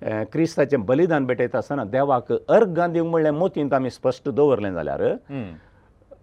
[0.04, 5.04] क्रिस्ताचें बलिदान भेटयता आसतना देवाक अर्घ दिवंक म्हणलें मोतींत आमी स्पश्ट दवरलें जाल्यार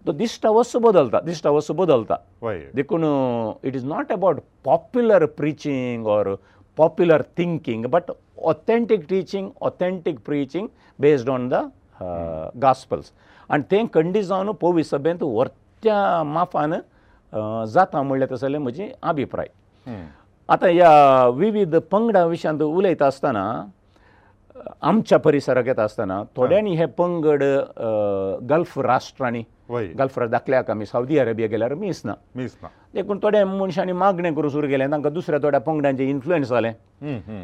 [0.07, 2.17] तो दिश्टा वस्तू बदलता दिश्टा वस्तू बदलता
[2.77, 3.05] देखून
[3.69, 6.35] it is not about popular preaching or
[6.77, 8.11] popular thinking but
[8.53, 10.67] authentic teaching authentic preaching
[11.01, 11.61] based on the
[12.63, 13.13] gospels
[13.53, 16.73] आनी तें कंडी जावन पोवीस सभेंत व्हरत्या माफान
[17.73, 19.49] जाता म्हणलें तशें जाल्यार म्हजी अभिप्राय
[19.89, 20.05] hmm.
[20.51, 20.91] आतां ह्या
[21.37, 23.43] विविध पंगडा विशयांत उलयता आसतना
[24.85, 27.43] आमच्या परिसराक येता आसतना थोड्यांनी हे पंगड
[28.51, 29.43] गल्फ राष्ट्रांनी
[29.99, 34.49] गल्फ दाखल्याक आमी सावदी अरेबिया गेल्यार मीस ना मीस ना देखून थोड्या मनशांनी मागणें करूं
[34.51, 36.73] सुरू केलें तांकां दुसऱ्या थोड्या पंगडांचें इन्फ्लुयन्स जालें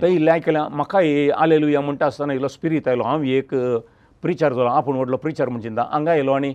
[0.03, 0.99] थंय इल्लें आयकलें म्हाका
[1.43, 3.55] आलेलुया म्हणटा आसतना इल्लो स्पिरीत आयलो हांव एक
[4.23, 6.53] प्रिचर जालो आपूण व्हडलो प्रिचर म्हण चिंता हांगा येयलो आनी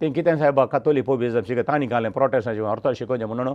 [0.00, 3.48] तें कितें सायबा कातोली पोबीजम शिकयता आनी घालें प्रोटेस्टाचें अर्थ शिकोवचें म्हणून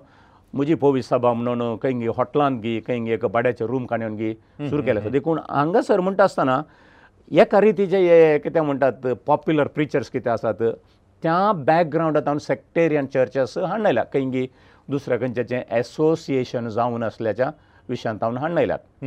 [0.56, 4.34] म्हजी पोवी सभा म्हणून खंय हॉटेलांत घे खंय एक बाड्याचे रूम काणून घे
[4.70, 6.62] सुरू केले देखून हांगासर म्हणटा आसतना
[7.42, 10.64] एका रितीचे हे कितें म्हणटात पॉप्युलर प्रिचर्स कितें आसात
[11.24, 14.46] त्या बॅकग्रावंडांत हांवें सेक्टेरियन चर्चस हाडलायल्या खंय
[14.90, 17.50] दुसऱ्या खंयच्याचे एसोसिएशन जावन आसल्याच्या
[17.90, 19.04] विशयांत हांवें हाडलायल्यात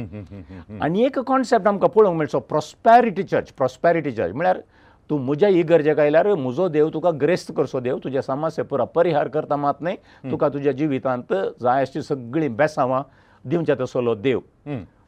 [0.82, 4.60] आनी एक कॉन्सेप्ट आमकां पळोवंक मेळचो प्रॉस्पॅरिटी चर्च प्रॉस्पॅरिटी चर्च म्हळ्यार
[5.10, 9.28] तूं म्हज्या ही गरजेक आयल्यार म्हजो देव तुका ग्रेस्त करचो देव तुज्या समस्या पुरो परिहार
[9.36, 9.96] करता मात न्ही
[10.30, 13.02] तुका तुज्या जिवितांत जाय अशीं सगळीं बेसांवां
[13.48, 14.40] दिवचें तसलो देव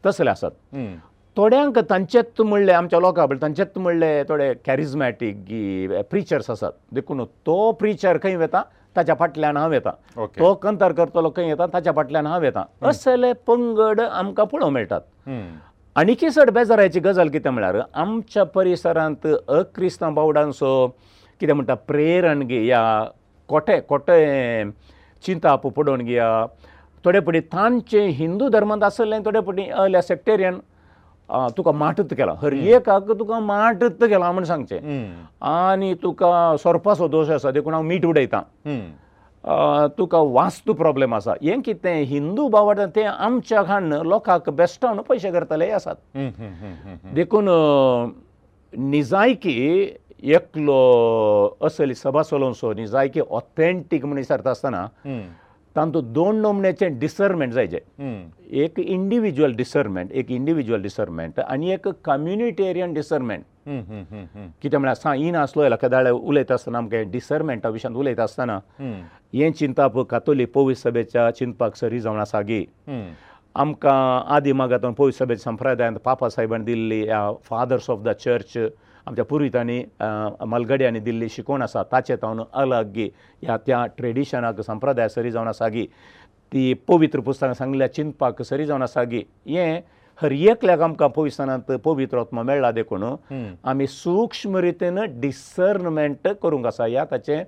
[0.07, 0.77] तसले आसात
[1.37, 5.37] थोड्यांक तांचेत म्हणलें आमच्या लोकां बद्दल तांचेत म्हणलें थोडे कॅरिजमॅटीक
[6.11, 8.63] प्रिचर्स आसात देखून तो प्रिचर खंय वता
[8.97, 14.01] ताच्या फाटल्यान हांव येतां तो कंतर करतलो खंय येता ताच्या फाटल्यान हांव येतां असले पंगड
[14.01, 15.01] आमकां पळोवंक मेळटात
[15.99, 20.67] आनीकय चड बेजाराची गजाल कितें म्हळ्यार आमच्या परिसरांत अक्रिस्तांव बावडांचो
[21.41, 22.81] कितें म्हणटा प्रेरण घेया
[23.49, 24.65] खोटे खोटे
[25.27, 26.29] चिंता पडोवन घेया
[27.05, 29.65] थोडे पटी तांचे हिंदू धर्मांत आसलें थोडे पटी
[30.09, 30.59] सेक्टेरियन
[31.57, 34.79] तुका माटत केला हर एकाक तुका माटत केला म्हण सांगचें
[35.55, 38.43] आनी तुका सोरपाचो दोश आसा देखून हांव मीठ उडयतां
[39.97, 45.71] तुका वास्तू प्रॉब्लेम आसा हें कितें हिंदू बावडान ते आमच्या घाण लोकांक बेश्टावन पयशे करतले
[45.73, 45.97] आसात
[47.15, 47.49] देखून
[48.91, 49.61] निजायकी
[50.35, 50.77] एकलो
[51.67, 54.87] असली सभा चलोवन सो निजायकी ऑथेंटीक म्हण विचारता आसतना
[55.77, 58.33] तातूंत दोन नोमण्याचें डिसर्मेंट जायचें
[58.65, 63.43] एक इंडिविज्युअल डिसर्मेंट एक इंडिविज्युअल डिसर्मेंट आनी एक कम्युनिटेरियन डिसर्मेंट
[64.63, 69.99] कितें म्हळ्यार सा इन आसलो लखदाळे उलयता आसतना आमकां डिसर्मेंटा विशीं उलयता आसतना हें चिंताप
[70.13, 72.65] कातोली पोवी सभेच्या चिंतपाक सरी जावन आसा गी
[73.65, 73.97] आमकां
[74.35, 77.05] आदी मागातून पोवी सभेच्या संप्रदायांत पापा साहेबान दिल्ली
[77.51, 78.57] फादर्स ऑफ द चर्च
[79.09, 79.83] आमच्या पुर्वितांनी
[80.51, 83.09] मलगडी आनी दिल्ली शिकोवन आसा ताचे तावन अलग गी
[83.43, 85.87] ह्या त्या ट्रेडिशनाक संप्रदाय सरी जावन आसा गी
[86.53, 89.81] ती पवित्र पुस्तकां सांगल्या चिंतपाक सरी जावन आसा गी हें
[90.23, 93.05] हर एकल्याक आमकां पवित्रांत पवित्र आत्मा मेळ्ळा देखून
[93.71, 97.43] आमी सूक्ष्म रितीन डिसर्नमेंट करूंक आसा ह्या ताचें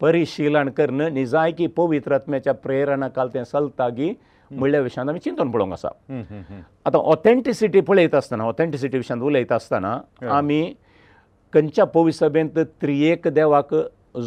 [0.00, 4.12] परिशीलन करून निजाय की पवित्र आत्म्याच्या प्रेरणा काल तें चलता गी
[4.50, 5.88] म्हळ्ळ्या विशयांत आमी चिंतून पळोवंक आसा
[6.86, 9.98] आतां ऑथेंटिसिटी पळयत आसतना ऑथेंटिसिटी विशयांत उलयता आसतना
[10.38, 10.62] आमी
[11.54, 13.74] खंयच्या पवी सभेंत त्रियेक देवाक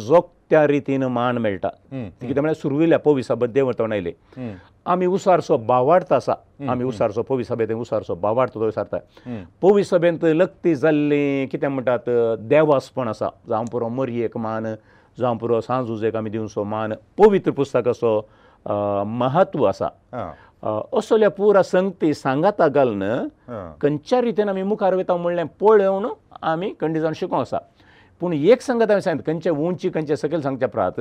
[0.06, 4.12] जो त्या रितीन मान मेळटा कितें म्हळ्यार सुरविल्या पवी सभेंत देवतण आयले
[4.92, 6.34] आमी उसारसो बावार्थ आसा
[6.72, 8.96] आमी उसारसो पवी सभेंत उसारसो बावार्थ तो विसारता
[9.62, 12.10] पवी सभेंत लक्ती जाल्ली कितें म्हणटात
[12.50, 14.74] देवासपण आसा जावं पुरो मरयेक मान
[15.18, 18.20] जावं पुरो सांजुजेक आमी दिवचो मान पवित्र पुस्तकाचो
[19.16, 19.88] महत्व आसा
[20.66, 23.02] असल्या पुरा संगती सांगाता घालन
[23.80, 26.06] खंयच्या रितीन आमी मुखार वयता म्हणलें पळोवन
[26.52, 27.58] आमी खंडी जावन शिकोंक आसा
[28.20, 31.00] पूण एक संगत हांवें सांगता खंयचे उंची खंयचे सकयल सांगचे प्रात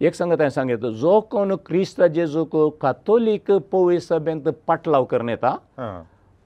[0.00, 5.54] एक संगत हांवें सांगिता जो कोण क्रिस्त जेजूक कातोलीक पवय सभेंत पाटलाव करून येता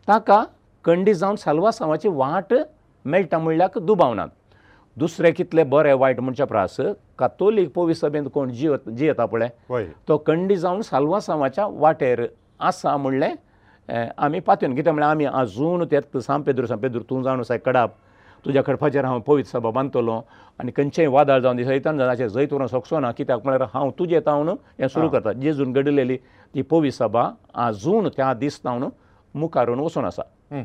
[0.09, 0.43] ताका
[0.85, 2.55] खंडी जावन साल्वासांवाची वाट
[3.05, 4.29] मेळटा म्हणल्यार दुबावनात
[4.99, 6.77] दुसरें कितलें बरें वायट म्हणच्या परस
[7.19, 12.25] कातोलीक पोवी सभेंत कोण जियो जियेता पळय तो कंडी जावन सालवासांवाच्या वाटेर
[12.71, 13.35] आसा म्हणलें
[14.27, 17.91] आमी पातयून कित्याक म्हळ्यार आमी आजून ते सांपेदूर सांपेदूर तूं जाणू साय कडाप
[18.45, 20.21] तुज्या कडपाचेर हांव पवित्र सभा बांदतलो
[20.61, 24.35] आनी खंयचेय वादळ जावन दिसयतान जाणाचें जैत व्हरून सोंपचो ना कित्याक म्हळ्यार हांव तुजें येता
[24.37, 27.29] म्हणून हें सुरू करता जेजून घडिल्ली ती पवी सभा
[27.67, 28.89] आजून त्या दीस जावन
[29.41, 30.63] मुखार वचून आसा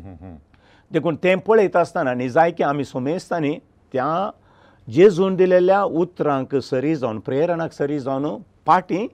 [0.94, 3.58] देखून तें पळयता आसतना आनी जायकें आमी सोमेस्तांनी
[3.94, 4.30] त्या
[4.94, 8.28] जेजून दिलेल्या उतरांक सरी जावन प्रेरणाक सरी जावन
[8.66, 9.08] पाटी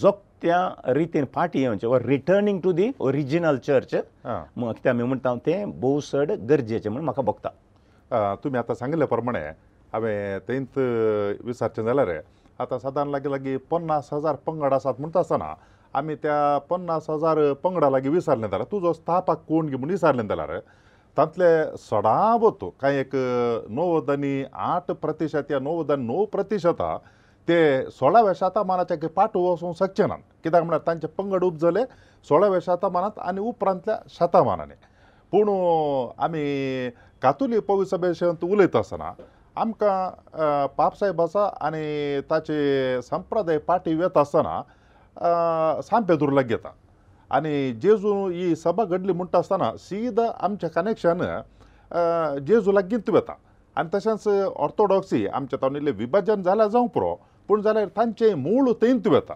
[0.00, 0.10] जो
[0.42, 5.98] त्या रितीन फाटी येवचे वा returning to the original church कित्याक आमी म्हणटा तें भोव
[6.12, 9.40] चड गरजेचें म्हूण म्हाका भोगता तुमी आतां सांगिल्ले प्रमाणे
[9.92, 12.08] हांवें थंयच विचारचें जाल्यार
[12.60, 15.54] आतां सादारण लागीं लागीं पन्नास हजार पंगड आसात म्हणटा आसतना
[15.98, 16.36] आमी त्या
[16.70, 20.58] पन्नास हजार पंगडा लागीं विचारलें जाल्यार तुजो स्थापाक कोण गे म्हूण विचारलें जाल्यार
[21.16, 21.46] तांतले
[21.78, 23.14] सडावत कांय एक
[23.70, 26.96] णव्वद आनी आठ प्रतिशत या णव्वद आनी णव प्रतिशत आहा
[27.48, 27.56] ते
[27.98, 31.84] सोळाव्या शतमानाच्या पाठू वचूंक शकचे नात कित्याक म्हणल्यार तांचे पंगड उप जाले
[32.28, 34.74] सोळाव्या शतमानांत आनी उपरांतल्या शतमानांनी
[35.32, 35.48] पूण
[36.24, 36.44] आमी
[37.22, 39.12] कातुली पवी सभेशंत उलयता आसतना
[39.62, 44.60] आमकां पापसाहेब आसा आनी ताचे संप्रदाय पाटी वेता आसतना
[45.88, 46.70] सामपे दुर्लग्य येता
[47.36, 51.20] आनी जेजू ही सभा घडली म्हणटा आसतना सीद आमचें कनेक्शन
[52.48, 53.32] जेजू लागींत वेता
[53.80, 54.26] आनी तशेंच
[54.66, 57.14] ऑर्थोडॉक्सी आमचें तावणिल्लें विभाजन जाल्यार जावं पुरो
[57.48, 59.34] पूण जाल्यार तांचें मूळ थंयत वेता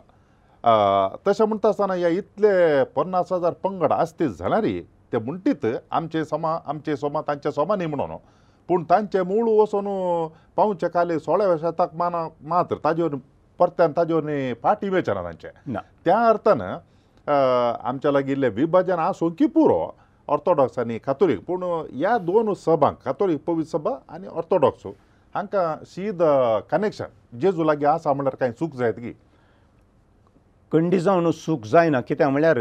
[1.26, 4.80] तशें म्हणटा आसतना ह्या इतले पन्नास हजार पंगड आसतीत जाल्यारय
[5.12, 8.16] ते म्हणटीत आमचे समा आमचे समा तांचे समा न्ही म्हणून
[8.68, 9.88] पूण तांचें मूळ वचून
[10.56, 12.14] पावचे काली सोळ्याव्या शेताक मान
[12.48, 13.08] मात्र ताजे
[13.58, 15.48] परत्यान ताजे फाटी मेळचे ना तांचे
[16.04, 16.62] त्या अर्थान
[17.28, 19.80] आमच्या लागिल्लें विभाजन हांव सोंकी पुरो
[20.34, 24.86] ऑर्थोडॉक्स आनी कातोलीक पूण ह्या दोन सभांक कातोलीक पवित्र सभा आनी ऑर्थोडॉक्स
[25.34, 26.22] हांकां शीद
[26.70, 29.12] कनेक्शन जेजू लागीं आसा म्हणल्यार कांय सूख जायत की
[30.72, 32.58] कंडी जावन सूख जायना कित्याक म्हळ्यार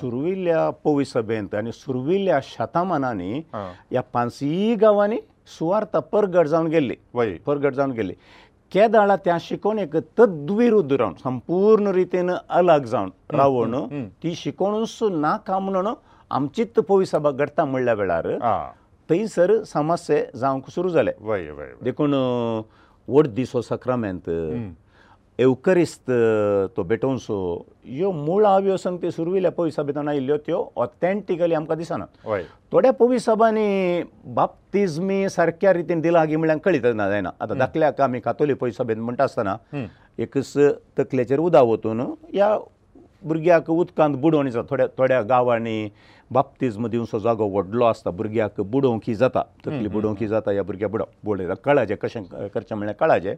[0.00, 5.18] सुरविल्ल्या पवी सभेंत आनी सुरविल्ल्या शतामानांनी ह्या पानसी गांवांनी
[5.58, 6.94] सुवार्थ परगट जावन गेल्ली
[7.46, 8.14] परगट जावन गेल्ली
[8.72, 15.88] केदाळा त्या शिकोवण एक तद्विरुद्ध रावन संपूर्ण रितीन अलग जावन रावण ती शिकोवणूच नाका म्हणून
[16.30, 18.26] आमची पोवी सभा घडटा म्हणल्या वेळार
[19.08, 21.10] थंयसर समस्या जावंक सुरू जाले
[21.84, 22.14] देखून
[23.12, 24.30] वडदीसो सक्रमेंत
[25.42, 26.04] एवकरिस्त
[26.76, 27.36] तो बेटोनसो
[27.86, 32.04] ह्यो मूळ हांव्यो सांग त्यो सुरविल्या पवी सभेतान आयिल्ल्यो त्यो ऑथेंटिकली आमकां दिसना
[32.72, 34.02] थोड्या पवी सभांनी
[34.34, 39.00] बाप्तिजमी सारक्या रितीन दिला गी म्हळ्यार कळीत ना जायना आतां धाकल्याक आमी कातोली पवी सभेन
[39.00, 39.56] म्हणटा आसतना
[40.22, 40.38] एक
[40.98, 42.00] तकलेचेर उदक वतून
[42.32, 42.56] ह्या
[43.26, 45.88] भुरग्याक उदकांत बुडोवन थोड्या थोड्या गांवांनी
[46.32, 51.08] बाप्तीज्म दिवन सो जागो व्हडलो आसता भुरग्याक बुडोवंकी जाता तकली बुडोवंकी जाता ह्या भुरग्या बुडोवप
[51.24, 52.22] बुडयता कळाजे कशें
[52.54, 53.34] करचें म्हळ्यार कळाजे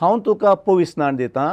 [0.00, 1.48] हांव तुका पोवी स्नान दितां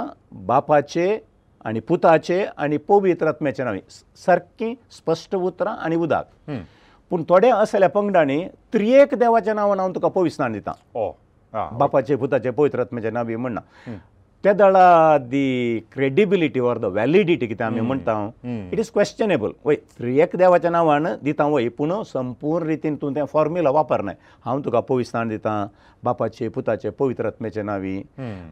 [0.46, 1.18] बापाचे
[1.66, 3.78] आनी पुताचे आनी पवित्र आत्म्याचे नांव
[4.26, 6.52] सारकीं स्पश्ट उतरां आनी उदक
[7.10, 11.10] पूण थोडे आसल्या पंगडांनी त्रियेक देवाच्या नांवान हांव तुका पोवी स्नान दितां
[11.78, 13.94] बापाचे पुताचे पवित्र आत्म्याचे नांव बी म्हणना
[14.44, 18.16] त्या दळा दी क्रेडिबिलिटी ऑर द वॅलिडिटी कितें आमी म्हणटा
[18.72, 23.72] इट इज क्वेश्चनेबल वय एक देवाच्या नांवान दिता वय पूण संपूर्ण रितीन तूं तें फॉर्म्युला
[23.72, 25.66] वापरनाय हांव तुका पवित्रान दिता
[26.04, 28.02] बापाचे पुताचे पवित्रत्मेचे नावी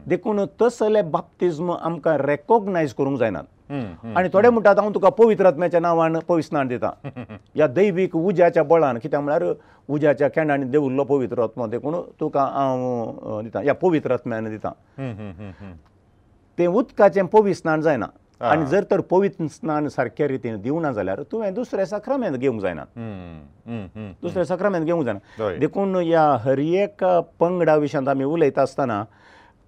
[0.08, 6.68] देखून तसले बाप्तिज्म आमकां रेकॉग्नायज करूंक जायनात आनी थोडे म्हणटात हांव तुका पवित्रात्म्याच्या नांवान पवित्रान
[6.68, 6.90] दिता
[7.54, 9.52] ह्या दैवीक उज्याच्या बळान कित्याक म्हळ्यार
[9.92, 14.72] उज्याच्या केंडांनी देवल्लो पवित्रात्म देखून तुका हांव दिता ह्या पवित्रात्म्यान दिता
[16.58, 18.06] तें उदकाचें पवी स्नान जायना
[18.50, 22.84] आनी जर तर पवित्र स्नान सारके रितीन दिवना जाल्यार तुवें दुसऱ्या सक्रमेंत घेवंक जायना
[24.22, 27.04] दुसऱ्या सक्रमेंत घेवंक जायना देखून ह्या हरियेक
[27.40, 29.02] पंगडा विशयांत आमी उलयता आसतना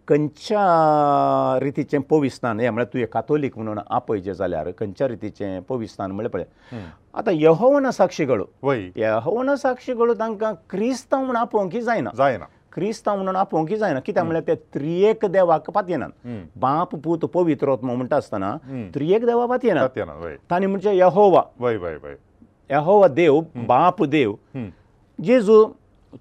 [0.09, 6.31] खंयच्या रितीचें पोविस्तान हें म्हळ्यार तुवें कातोलीक म्हणून आपय जें जाल्यार खंयच्या रितीचें पोविस्तान म्हळ्यार
[6.33, 6.79] पळय
[7.19, 13.77] आतां यहोवन साक्षीगळू वय यहोवन साक्षीगळू तांकां क्रिस्तांव म्हूण आपोवंकी जायना जायना क्रिस्तांव म्हणून आपोवंकी
[13.79, 16.29] जायना कित्याक म्हळ्यार ते त्रियेक देवाक पातयनात
[16.61, 18.55] बाप पूत पवित्रोत्म म्हणटा आसतना
[18.95, 19.87] त्रियेक देवा पातयना
[20.51, 21.43] तांणी म्हणजे यहोवा
[22.71, 24.35] यहोवा देव बाप देव
[25.25, 25.65] जेजू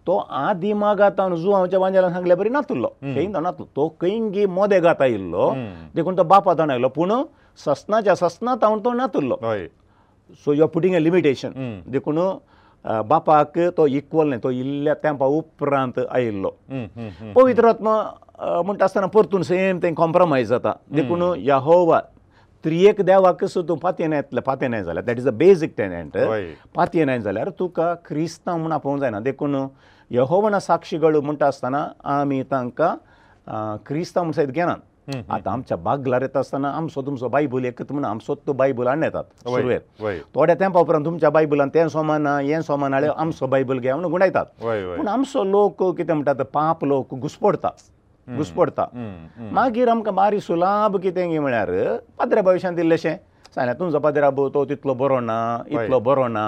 [0.07, 5.05] तो आदिमा गातान जू हांवच्या वांजेल्यान सांगल्या बरी नातुल्लो खंय नातलो तो खंयगी मोदे गाता
[5.05, 5.51] येयल्लो
[5.95, 7.13] देखून तो बापा ताण आयलो पूण
[7.65, 9.35] ससनाच्या ससना तावन तो नातुल्लो
[10.45, 12.19] so you are putting a limitation देखून
[13.07, 16.49] बापाक तो इक्वल न्ही तो इल्ल्या तेंपा उपरांत आयिल्लो
[17.35, 18.01] पवित्रात्मा
[18.65, 21.99] म्हणटा आसतना परतून सेम थंय कॉम्प्रमायज जाता देखून यहोवा
[22.63, 26.13] त्रियेक देवाक सुद्दां तूं पातयेन येतले पातयेन जाल्यार that is a basic talent
[26.75, 29.55] पातयेन जाल्यार तुका क्रिस्तांव म्हूण आपोवंक जायना देखून
[30.17, 31.85] यहोवन साक्षीगळ म्हणटा आसतना
[32.19, 32.95] आमी तांकां
[33.87, 38.35] क्रिस्तांव म्हूण सयत घेनात आतां आमच्या बागलार येता आसतना आमचो तुमचो बायबूल एकत म्हणून आमचो
[38.47, 43.09] तो बायबूल हाडून येतात सुरवेर थोड्या तेंपा उपरांत तुमच्या बायबुलान तें सोमान हें सोमान हाडलें
[43.15, 47.69] आमचो बायबूल घे म्हणून गुणायतात पूण आमचो लोक कितें म्हणटात पाप लोक घुसपडता
[48.29, 48.85] घुस्पडता
[49.53, 51.69] मागीर आमकां बारी सुलाभ कितें म्हळ्यार
[52.17, 53.15] पाद्र्या भविश्यान दिल्लेशें
[53.55, 56.45] सांगलें तुमचो पाद्र्या तो तितलो बरो ना इतलो बरो ना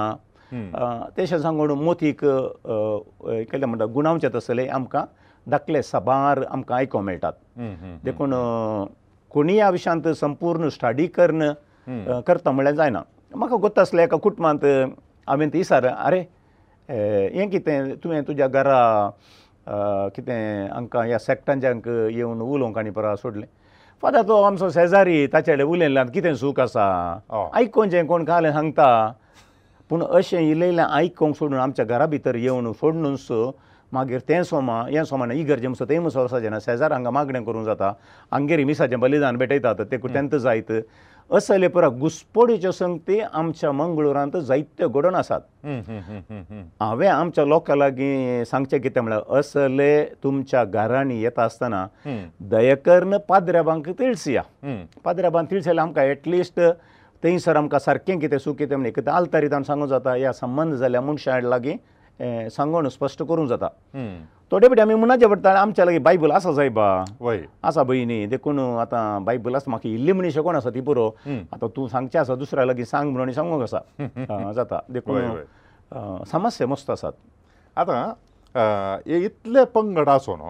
[1.17, 5.03] तेशें सांगून मोतीक केलें म्हणटा गुणांवचेत आसलें आमकां
[5.51, 7.33] धाकले साबार आमकां आयको मेळटात
[8.05, 8.33] देखून
[9.31, 11.51] कोणीय ह्या विशयांत संपूर्ण स्टडी करन
[12.27, 13.01] करता म्हळ्यार जायना
[13.35, 14.63] म्हाका गोत्त आसलें एका कुटुंबांत
[15.27, 16.19] हांवें ती विचार अरे
[17.35, 18.73] हें कितें तुवें तुज्या घरा
[20.15, 23.45] कितें हांकां ह्या सॅक्टांच्यांक येवन उलोवंक आनी परा सोडलें
[24.01, 26.91] फादर तो आमचो शेजारी ताचे कडेन उलयलें आनी कितें सूख आसा
[27.55, 28.87] आयकोन जें कोण कालें सांगता
[29.89, 33.15] पूण अशें इलयलें आयकोंक सोडून आमच्या घरा भितर येवन सोडून
[33.93, 37.65] मागीर तें सोमा हें सोमान इगर्जे मुसो तें मुसो आसा जेन्ना शेजार हांगा मागणें करूंक
[37.65, 37.91] जाता
[38.31, 40.71] हांगेर मिसाचें बलिदान भेटयतात तें तेंत जायत
[41.33, 48.79] असं जाल्या पुराय घुसपडीच्यो संगती आमच्या मंगळुरांत जायत्यो घडोवन आसात हांवें आमच्या लोकां लागीं सांगचें
[48.81, 51.85] कितें म्हळ्यार असले तुमच्या घरांनी येता आसतना
[52.51, 54.41] दयकर्ण पाद्रेबांक तिळसिया
[55.05, 56.59] पाद्रेबांक तिळसिल्ले आमकां एटलिस्ट
[57.23, 61.01] थंयसर आमकां सारकें कितें सुकें कितें म्हणजे कितें आलतारी तान सांगूं जाता या संबंद जाल्या
[61.01, 61.75] मनशा लागीं
[62.21, 63.67] सांगण स्पश्ट करूंक जाता
[64.51, 66.85] थोडे फुडें आमी मुनाचे पडटाले आमच्या लागीं बायबल आसा सायबा
[67.67, 71.07] आसा भय न्ही देखून आतां बायबल आसा म्हाका इल्ली म्हणून शिकोण आसा ती पुरो
[71.53, 75.35] आतां तूं सांगचें आसा दुसऱ्या लागीं सांग म्हणून सांगूंक आसा जाता देखून
[76.31, 77.13] समस्या मस्त आसात
[77.85, 78.09] आतां
[79.07, 80.41] हे इतले पंगड आसून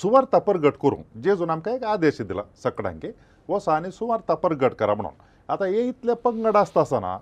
[0.00, 3.08] सुवार्थ परगट करूंक जेजून आमकां एक आदेश दिला सकडांक की
[3.48, 7.16] वसो आनी सुवार्थ परगट करा म्हणून आतां हे इतले पंगड आसता आसतना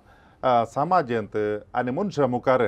[0.75, 1.35] ಸಮಾಜಂತ
[1.79, 2.63] ಅನಿ ಮನುಷ್ಯ ಮುಖಾರ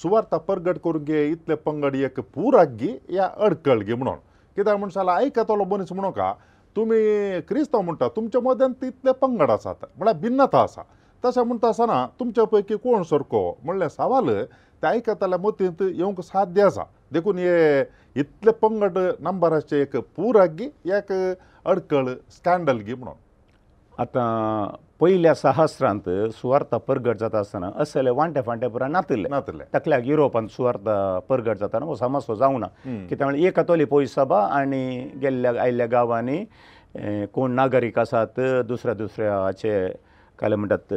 [0.00, 4.22] ಸುವಾರ್ಥ ಪ್ರಗಟ ಕೊರ್ಗೆ ಇತ್ಲೆ ಪಂಗಡ ಎಕ ಪೂರಾಗಿ ಯಾ ಅಡ್ಕಳ್ಗೆ ಮನೋನ್
[4.56, 6.28] ಕಿದಾ ಮನುಷ್ಯ ಐಕತೋಲೋ ಮನುಷ್ಯ ಮನೋ ಕಾ
[6.76, 6.98] ತುಮಿ
[7.48, 10.82] ಕ್ರಿಸ್ತ ಮುಂಟಾ ತುಮ್ಚ ಮದಂತ ಇತ್ಲೆ ಪಂಗಡ ಆಸಾತ ಮಳ ಭಿನ್ನತ ಆಸಾ
[11.24, 14.26] ತಸ ಮುಂಟಾ ಸನಾ ತುಮ್ಚ ಪೈಕಿ ಕೋಣ ಸರ್ಕೊ ಮಳ್ಳೆ ಸವಾಲ
[14.82, 17.54] ತೆ ಐಕತಲ ಮತಿಂತ ಯೋಂಕ ಸಾಧ್ಯ ಆಸಾ ದೇಖುನ್ ಯೆ
[18.22, 21.10] ಇತ್ಲೆ ಪಂಗಡ ನಂಬರ್ ಆಸ್ಚೆ ಎಕ ಪೂರಾಗಿ ಯಾಕ
[21.72, 23.20] ಅಡ್ಕಳ್ ಸ್ಕ್ಯಾಂಡಲ್ಗೆ ಮನೋನ್
[24.02, 24.16] ಆತ
[25.00, 26.08] पयल्या सहस्रांत
[26.40, 30.88] सुवार्थ परगट जाता आसतना असले वांटे फांटे पुराय नातले नातले तकल्याक युरोपांत सुवार्थ
[31.28, 35.86] परगट जाताना हो समस जावं ना कित्याक म्हळ्यार एक हातोली पोय सभा आनी गेल्ल्या आयल्ल्या
[35.92, 36.44] गांवांनी
[37.32, 39.86] कोण नागरीक आसात दुसऱ्या दुसऱ्याचे
[40.38, 40.94] काले म्हणटात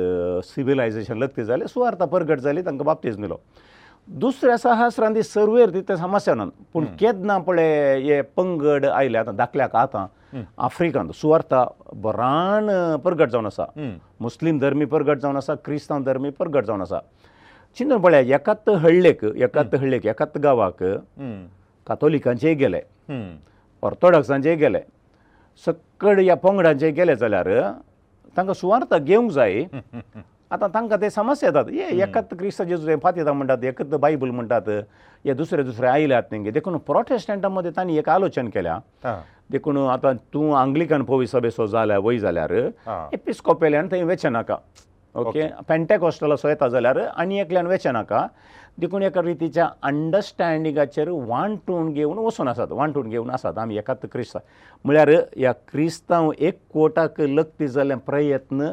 [0.49, 3.35] सिविलायजेशन लक्ती जाले सुवार्थ परगट जाली तांकां बाबतीज दिलो
[4.19, 9.35] दुसऱ्या सहस्रांत ती सर्वेर ती ते समस्या न्हू पूण केदना पळय हे पंगड आयल्या आतां
[9.37, 10.05] धाकल्याक आतां
[10.59, 11.63] आफ्रिकांत सुवार्था
[12.03, 12.65] बरान
[13.03, 13.67] परगट जावन आसा
[14.21, 16.99] मुस्लीम धर्मी परगट जावन आसा क्रिस्तांव धर्मी परगट जावन आसा
[17.77, 20.83] चिंतन पळयात एकात हळ्ळेक एकात हळ्ळेक एकात गांवाक
[21.87, 22.81] कातोलिकांचेय गेले
[23.87, 24.81] ऑर्थोडॉक्सांचेय गेले
[25.65, 27.49] सकड ह्या पंगडांचे गेले जाल्यार
[28.37, 29.63] तांकां सुवार्थ घेवंक जाय
[30.51, 34.69] आतां तांकां ते समस्या येतात ये एकत क्रिस्त जेजू हें फातयता म्हणटात एकत बायबल म्हणटात
[35.25, 38.77] हे दुसरे दुसरे आयल्यात तेंगे देखून प्रोटेस्टंटा मदीं तांणी एक आलोचन केल्या
[39.51, 42.53] देखून आतां तूं आंग्लिकन पोवी सभेसो जाल्यार वय जाल्यार
[43.13, 44.55] एपिस्कोपेल्यान थंय वेचें नाका
[45.19, 48.25] ओके पेंटेक हॉस्टेलाचो येता जाल्यार आनी एकल्यान वेचें नाका
[48.79, 54.37] देखून एका रितीच्या अंडरस्टँडिंगाचेर वांटून घेवन वचून आसात वांटून घेवन आसात आमी एकत क्रिस्त
[54.85, 58.71] म्हळ्यार ह्या क्रिस्तांव एक कोटाक लक्ती जाल्ले प्रयत्न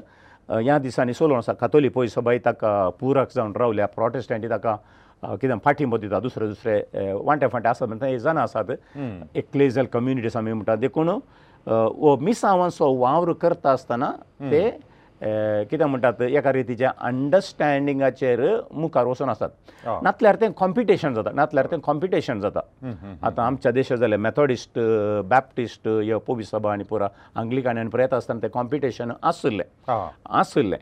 [0.50, 4.76] ह्या दिसांनी सोलोन आसा कातोली पयस सभाय ताका पुरक जावन रावल्या प्रोटेस्टांनी ताका
[5.40, 8.70] कितें फाटींबो दिता दुसरे दुसरे वांटे फांटे आसात म्हणटा हे जाणा आसात
[9.36, 11.08] एक क्लेजल कम्युनिटी आमी म्हणटा देखून
[11.64, 14.82] हो मिसावांचो वावर करता आसतना ते hmm.
[15.70, 18.40] कितें म्हणटात एका रितीच्या अंडरस्टँडिंगाचेर
[18.74, 22.60] मुखार वचून आसात नातल्यार तें कॉम्पिटिशन जाता नातल्यार तें कॉम्पिटिशन जाता
[23.26, 24.78] आतां आमच्या देशा जाल्यार मॅथोडिस्ट
[25.30, 27.08] बॅप्टिस्ट ह्यो पोवी सभा आनी पुरा
[27.40, 29.64] आंग्लिकान आनी पुराय आसतना तें कॉम्पिटिशन आसलें
[30.38, 30.78] आसलें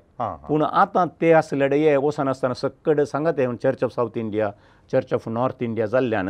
[0.48, 4.50] पूण आतां तें आसलें हे वचून आसतना सकड सांगात हे church of South India
[4.92, 6.28] church of North India जाल्ल्यान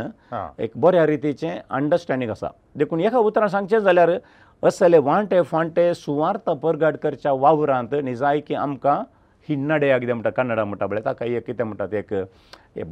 [0.65, 2.49] एक बऱ्या रितीचें अंडरस्टँडींग आसा
[2.79, 4.19] देखून एका उतरां सांगचें जाल्यार
[4.67, 9.03] असले वांटे फांटे सुवार्थ परगाडकरच्या वावरांत न्ही जाय की आमकां
[9.49, 12.13] हिन्नाड्या कितें म्हणटा कन्नडा म्हणटा पळय ताका एक कितें म्हणटात एक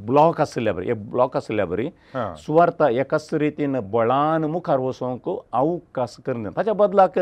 [0.06, 1.88] ब्लॉक आसल्या बरी एक ब्लॉक आसल्या बरी
[2.46, 7.18] सुवार्थ एकाच रितीन बळान मुखार वचूंक अवकास करना ताच्या बदलाक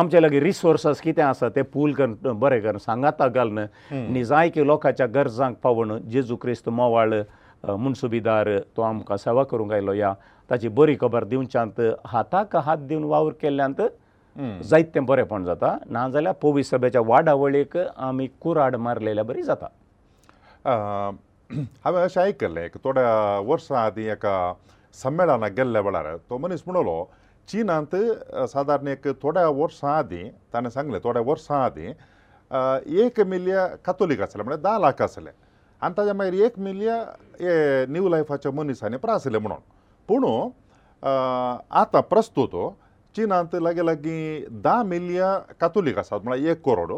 [0.00, 3.58] आमचे लागीं रिसोर्सस कितें आसा ते पूल कर बरें कर सांगाता घालन
[3.92, 7.14] न्ही जाय की लोकांच्या गरजांक पावन जेजू क्रिस्त मोवाळ
[7.68, 10.12] म्हूण सुबेदार तो आमकां सेवा करूंक आयलो या
[10.50, 13.82] ताची बरी खबर दिवच्यांत हाताक हात दिवन वावर केल्ल्यांत
[14.70, 19.66] जायतें बरेंपण जाता नाजाल्यार पोवी सभेच्या वाडावळीक आमी कुराड मारलेल्या बरी जाता
[21.84, 24.34] हांवें अशें आयकल्लें की थोड्या वर्सां आदीं एका
[25.02, 27.04] संमेलनाक गेल्ल्या वेळार तो मनीस म्हणलो
[27.48, 27.94] चीनांत
[28.52, 31.92] सादारण एक थोड्या वर्सां आदीं ताणें सांगलें थोड्या वर्सां आदीं
[33.04, 35.30] एक मिलियन कातोलीक आसले म्हळ्यार धा लाख आसले
[35.82, 36.98] आनी ताज्या मागीर एक मिलियन
[37.40, 39.58] हे न्यू लायफाचे मनीसांनी प्रास आसले म्हणून
[40.08, 40.32] पुणू
[41.80, 42.54] आतां प्रस्तूत
[43.16, 46.92] चिनांत लागीं लागीं धा मिलियन कातोलीक आसात म्हळ्यार एक करोड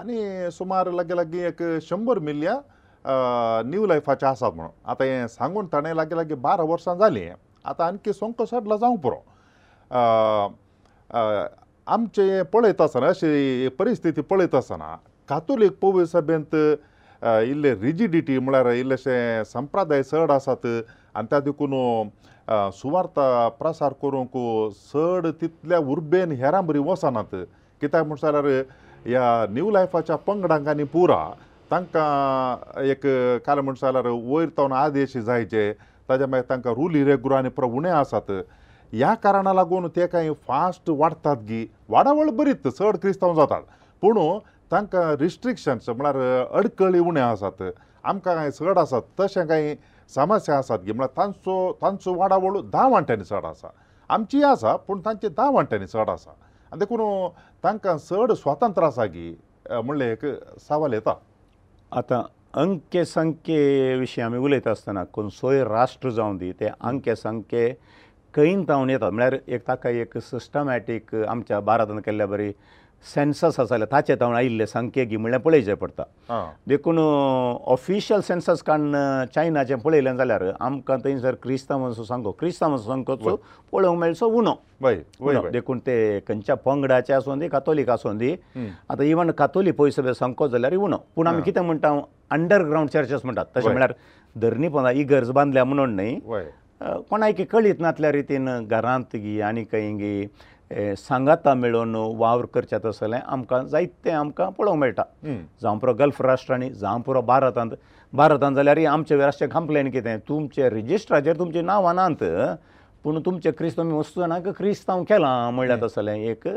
[0.00, 5.92] आनी सुमार लागीं लागीं एक शंबर मिलियन न्यू लायफाचे आसात म्हणून आतां हें सांगून ताणें
[5.94, 7.34] लागीं लागीं बारा वर्सां जालीं हें
[7.70, 9.18] आतां आनकी संक सडलां जावंक पुरो
[11.94, 14.94] आमचें पळयता आसतना अशी परिस्थिती पळयता आसतना
[15.28, 16.54] कातोलीक पोवळी सभेंत
[17.24, 20.66] इल्ले रिजिडिटी म्हळ्यार इल्लेशें संप्रदाय चड आसात
[21.14, 21.72] आनी त्या देखून
[22.74, 24.30] सुवार्था प्रसार करूंक
[24.92, 27.34] चड तितल्या उर्बेन हेरां बरी वचनात
[27.80, 28.62] कित्याक म्हणटा जाल्यार
[29.06, 31.26] ह्या न्यू लायफाच्या पंगडांक आनी पुरा
[31.70, 33.06] तांकां एक
[33.46, 35.72] काल म्हणटा जाल्यार वयर तावन आदेश जायचे
[36.08, 40.90] ताज्या मागीर तांकां रूल हिरेगुरू आनी प्र उणें आसात ह्या कारणा लागून ते कांय फास्ट
[40.90, 43.62] वाडटात गी वाडावळ बरीत चड क्रिस्तांव जातात
[44.02, 44.28] पुणू
[44.72, 49.74] तांकां रिस्ट्रिक्शन्स म्हळ्यार अडकळी उणें आसात आमकां कांय चड आसात तशें कांय
[50.14, 53.68] समस्या आसात गे म्हळ्यार तांचो तांचो वाडावळ धा वांट्यांनी चड आसा
[54.16, 57.00] आमचीय आसा पूण तांचे धा वांट्यांनी चड आसा आनी देखून
[57.64, 59.30] तांकां चड स्वातंत्र आसा गी
[59.70, 60.24] म्हणलें एक
[60.68, 61.14] सावाल येता
[61.98, 62.22] आतां
[62.60, 67.72] अंके संख्ये विशीं आमी उलयता आसतना खंयचोय राष्ट्र जावं दी ते अंके संख्ये
[68.34, 72.52] खंय जावन येतात म्हळ्यार एक ताका एक सिस्टमॅटीक आमच्या भारतान केल्ल्या बरी
[73.14, 78.94] सेन्सस आसा जाल्यार ताचे तावण आयिल्ले सांख्ये घे म्हळ्यार पळयचें पडटा देखून ऑफिशियल सेन्सस काण
[79.34, 83.36] चायनाचें पळयलें जाल्यार आमकां थंयसर क्रिस्तांवांचो सांगो क्रिस्तांवांचो सांगोचो
[83.72, 85.98] पळोवंक मेळचो उणो देखून ते
[86.28, 88.32] खंयच्या पंगडाचे आसूं दी कातोलीक आसूं दी
[88.88, 91.98] आतां इवन कातोली पयस सांगो जाल्यार उणो पूण आमी कितें म्हणटा
[92.30, 93.92] अंडरग्रावंड चर्चीस म्हणटात तशें म्हळ्यार
[94.42, 96.18] धरणी पोंदा इगर्ज बांदल्या म्हणून न्ही
[97.10, 100.26] कोणाकी कळीत नातल्या रितीन घरांत गी आनी खंय गी
[100.98, 105.02] सांगाता मेळोवन वावर करचें आसलें आमकां जायतें आमकां पळोवंक मेळटा
[105.62, 107.70] जावं पुरो गल्फ राष्ट्रांनी जावं पुरो भारतांत
[108.20, 112.24] भारतांत जाल्यार ही आमचें राष्ट्रीय कंप्लेन कितें तुमचे रेजिस्ट्राचेर तुमचें नांव आनात
[113.04, 116.48] पूण तुमचे क्रिस्तांव वस्तू जाणांक क्रिस्तांव केलां म्हणलें तसलें एक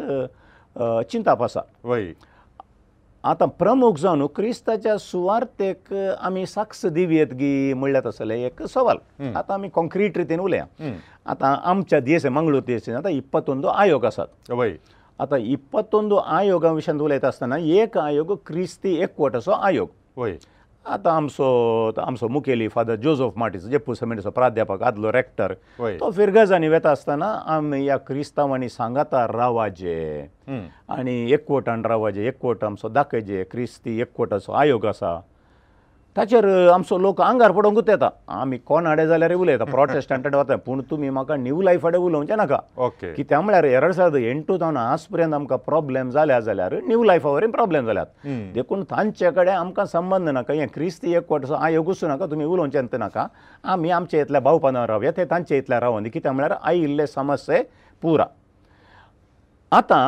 [1.12, 2.12] चिंताप आसा वय
[3.32, 8.98] आतां प्रमुख जावन क्रिस्ताच्या सुवार्तेक आमी साक्ष दिवयेत गी म्हळ्यार तसले एक सवाल
[9.36, 10.66] आतां आमी कॉन्क्रीट रितीन उलया
[11.34, 14.52] आतां आमच्या दिसे मंगळूर दिसे आतां इप्पतोंदू आयोग आसात
[15.22, 20.36] आतां इप्पतोंदू आयोगा विशयांत उलयता आसतना एक आयोग क्रिस्ती एकवट असो आयोग वय
[20.86, 21.46] आतां आमचो
[22.02, 25.54] आमचो मुखेली फादर जोझफ मार्टीस जे पुसमेंटाचो प्राध्यापक आदलो रॅक्टर
[26.00, 30.26] तो फिरगजांनी वेता आसतना आमी ह्या क्रिस्तांवांनी सांगाता रावाजे
[30.98, 35.20] आनी एकवटान रावाजे एकवट आमचो दाखयजे क्रिस्ती एकवटाचो आयोग आसा
[36.18, 38.10] ताचेर आमचो लोक आंगार पडोंकूच येता
[38.40, 42.58] आमी कोण हाडे जाल्यार उलयता प्रोटेस्टंटाडे वता पूण तुमी म्हाका न्यू लायफ हाडे उलोवचें नाका
[42.86, 47.30] ओके कित्या म्हळ्यार एरड सद एंटू जावन आज पर्यंत आमकां प्रोब्लेम जाल्या जाल्यार न्यू लायफा
[47.30, 52.26] वरी प्रोब्लेम जाल्यात देखून तांचे कडेन आमकां संबंद नाका हें क्रिस्ती एकवट हांव येवकूच नाका
[52.32, 53.28] तुमी उलोवचें नाका
[53.74, 57.62] आमी आमचे इतले भावपान रावया ते तांचे इतले रावंदी कित्या म्हळ्यार आई इल्ले समस्ये
[58.02, 58.26] पुरा
[59.78, 60.08] आतां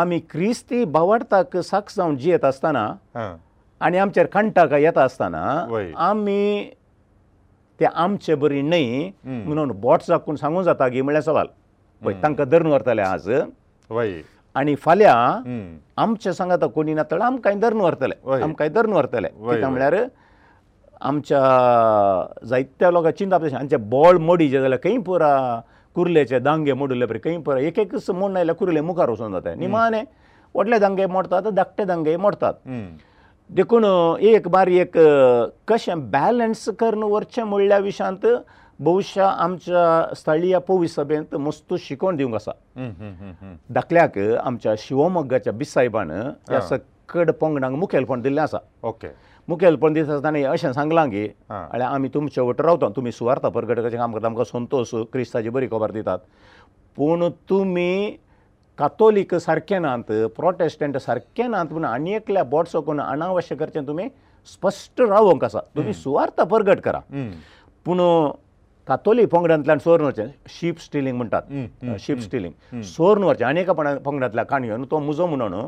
[0.00, 2.90] आमी क्रिस्ती भावार्थाक साक्ष जावन जियेत आसतना
[3.82, 5.42] आनी आमचेर कंटाक येता आसतना
[6.08, 6.70] आमी
[7.80, 11.46] ते आमचे बरी न्हय म्हणून बोट्साक कोण सांगूं जाता गी म्हळ्यार सवाल
[12.04, 13.28] पळय तांकां धरून व्हरतले आज
[14.60, 19.96] आनी फाल्यां आमच्या सांगात कोणी ना तळ आमकांय धरून व्हरतले आमकांय धरून व्हरतले कित्याक म्हळ्यार
[21.00, 21.42] आमच्या
[22.48, 25.38] जायत्या लोकांक चिंता तशें आमचे बोळ मोडी जे जाल्यार खंय पुरा
[25.94, 30.02] कुर्लेचे दांगे मोडले पुरे खंय पुरा एक एक मोड आयल्यार कुर्ले मुखार वचून जाता निमाणे
[30.54, 32.68] व्हडले दांगे मोडतात धाकटे दांगे मोडतात
[33.54, 33.84] देखून
[34.30, 34.92] एक बार एक
[35.68, 38.26] कशें बॅलन्स करून वरचें म्हणल्या विशांत
[38.84, 42.52] भोवश्या आमच्या स्थळीय पोवी सभेंत मस्तो शिकोवन दिवंक आसा
[43.74, 49.08] धाकल्याक आमच्या शिवमोग्गाच्या बिसायबान ह्या सकड पंगडांक मुखेलपण दिल्लें आसा ओके
[49.48, 54.12] मुखेलपण दिता ताणें अशें सांगलां की म्हळ्यार आमी तुमचे वट रावता तुमी सुवार्थ परगटकाचें काम
[54.14, 56.18] करता आमकां संतोश क्रिस्ताची बरी खबर दितात
[56.96, 58.16] पूण तुमी
[58.80, 60.04] कातोलीक सारके नात
[60.36, 64.08] प्रोटेस्टंट सारके नात म्हूण आनी एकल्या बोटसोकून अनावश्य करचें तुमी
[64.52, 66.98] स्पश्ट रावंक आसा तुमी सुवार्थ परगट करा
[67.84, 67.98] पूण
[68.88, 74.84] कातोली पंगडांतल्यान सोरून व्हरचें शीप स्टिलींग म्हणटात शीप स्टिलींग सोरून व्हरचें आनी एका पंगडांतल्या काणयो
[74.90, 75.66] तो म्हजो म्हणून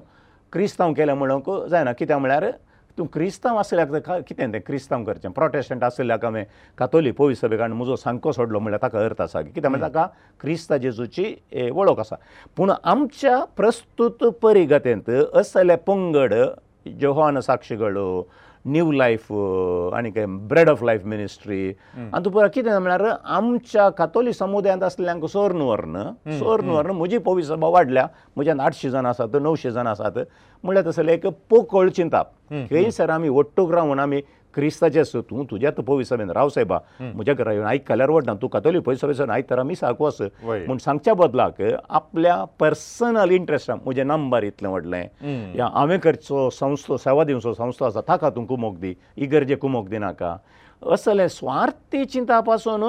[0.52, 2.50] क्रिस्तांव केलें म्हणूंक जायना कित्याक म्हळ्यार
[2.99, 6.45] तूं क्रिस्तांव आसल्याक कितें तें क्रिस्तांव करचें प्रोटेस्टंट आसल्याक हांवें
[6.78, 10.07] कातोली पोवी सभे कारण म्हजो सांको सोडलो म्हळ्यार ताका अर्थ आसा कित्याक म्हळ्यार ताका
[10.40, 11.34] क्रिस्ता जेजूची
[11.74, 12.16] वळख आसा
[12.57, 16.34] पूण आमच्या प्रस्तुत परिगतेंत असले पंगड
[17.01, 18.22] जोहान साक्षीगळो
[18.74, 19.30] न्यू लायफ
[19.94, 20.10] आनी
[20.50, 21.62] ब्रेड ऑफ लायफ मिनिस्ट्री
[21.98, 26.02] आनी तूं कितें म्हळ्यार आमच्या कातोली समुदायांत आसल्यांक सोर नुवर्न
[26.38, 28.06] सोर नुवर्न म्हजी पोवी सभा वाडल्या
[28.36, 30.18] म्हज्यान आठशीं जाणां आसात णवशीं जाणां आसात
[30.64, 34.20] म्हळ्यार तसलें एक पोकळ चिंताप खंयसर आमी वट्टूक रावून आमी
[34.55, 38.78] क्रिस्ताचें आसा तूं तुज्या तपोवीसाभेन राव सायबा म्हज्या घरा येवन आयक केल्यार वडना तूं कथोली
[38.88, 44.68] पयसभेसून आयक तर आमी सारको आस म्हूण सांगच्या बदलाक आपल्या पर्सनल इंट्रस्टान म्हजें नंबर इतलें
[44.68, 49.55] व्हडलें या हांवें खंयचो संस्थो सेवा दिवचो संस्थो आसा ताका तूं कुमोक दी ही गरजे
[49.64, 50.36] कुमोक दिनाका
[50.92, 52.84] असलें स्वार्थी चिंता पासून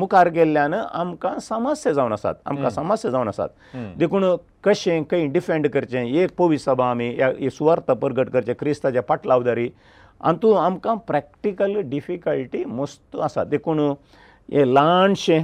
[0.00, 4.24] मुखार गेल्ल्यान आमकां समस्या जावन आसात आमकां समस्या जावन आसात देखून
[4.64, 9.68] कशें खंय डिफेंड करचें एक पोवीस सभा आमी सुवार्थ प्रगट करचें क्रिस्ताच्या पाटलावदारी
[10.24, 15.42] हातूंत आमकां प्रॅक्टिकल डिफिकल्टी मस्त आसा देखून हे ल्हानशें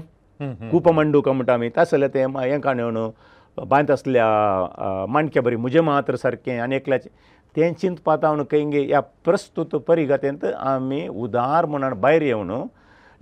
[0.70, 2.98] कुपमंडू काय म्हणटा आमी तसले ते हे काणून
[3.68, 7.10] बांयत आसल्या माणक्या बरी म्हजें मात्र सारकें आनी एकल्याचें
[7.56, 8.18] तें चिंतपात
[8.50, 12.52] खंयगे ह्या प्रस्तुत परिगतेंत आमी उदार म्हणून भायर येवन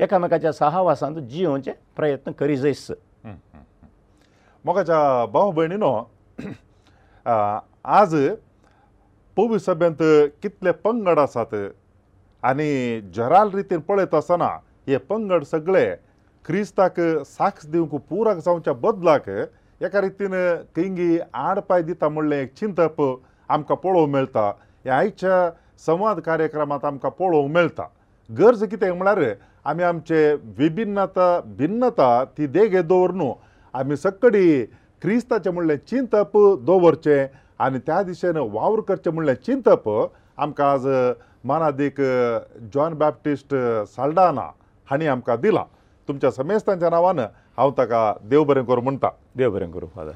[0.02, 2.86] एकामेकाच्या सहवासांत जियोचे प्रयत्न करी जायस
[4.64, 5.00] म्हाका
[5.32, 5.92] भाव भयणीनो
[7.98, 8.14] आज
[9.36, 9.96] पवी सभेंत
[10.42, 11.50] कितले पंगड आसात
[12.50, 12.68] आनी
[13.14, 14.46] जराल रितीन पळयत आसतना
[14.88, 15.84] हे पंगड सगळे
[16.46, 19.28] क्रिस्ताक साक्ष दिवंक पुराक जावच्या बदलाक
[19.84, 20.34] एका रितीन
[20.76, 24.46] किंगी आडपाय दिता म्हणलें एक चिंतप आमकां पळोवंक मेळटा
[24.84, 25.48] हे आयच्या
[25.86, 27.86] संवाद कार्यक्रमांत आमकां पळोवंक मेळटा
[28.38, 29.32] गरज कितें म्हळ्यार
[29.70, 30.24] आमी आमचे
[30.58, 31.28] विभिन्नता
[31.58, 33.32] भिन्नता ती देगे दवर न्हू
[33.78, 34.64] आमी सकडी
[35.02, 37.26] क्रिस्ताचें म्हणलें चिंतप दवरचें
[37.60, 40.86] आनी त्या दिशेन वावर करचें म्हणलें चिंतप आमकां आज
[41.48, 42.00] मानादीक
[42.74, 43.54] जॉन बॅप्टिस्ट
[43.96, 44.48] साल्डाना
[44.90, 45.64] हांणी आमकां दिलां
[46.08, 47.18] तुमच्या समेस्तांच्या नांवान
[47.56, 50.10] हांव ताका देव बरें करूं म्हणटा देव बरें करूं फादर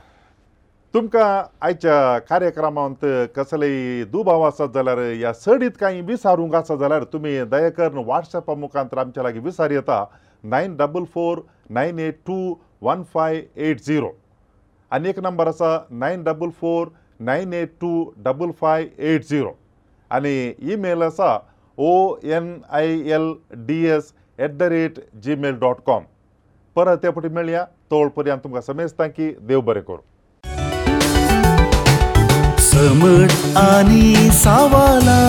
[0.94, 3.04] तुमकां आयच्या कार्यक्रमांत
[3.36, 9.22] कसलेय दुबाव आसत जाल्यार ह्या सडीत कांय विसारूंक आसा जाल्यार तुमी दयाकर वॉट्सॅपा मुखांत आमच्या
[9.22, 10.04] लागीं विसार येता
[10.50, 11.38] nine double four
[11.74, 14.08] nine eight two one five eight zero
[14.92, 16.88] आनी एक नंबर आसा nine double four
[17.28, 17.88] nine eight two
[18.26, 19.54] double five eight zero
[20.18, 20.34] आनी
[20.72, 21.32] इमेल आसा
[21.78, 21.90] O
[22.36, 23.32] N I L
[23.66, 26.02] D S at the rate Gmail dot com
[26.76, 30.08] परत ते फटी मेळया तोळ पर्यंत तुमकां समेजता की देव बरें करूं
[32.70, 35.20] समट आनी सावला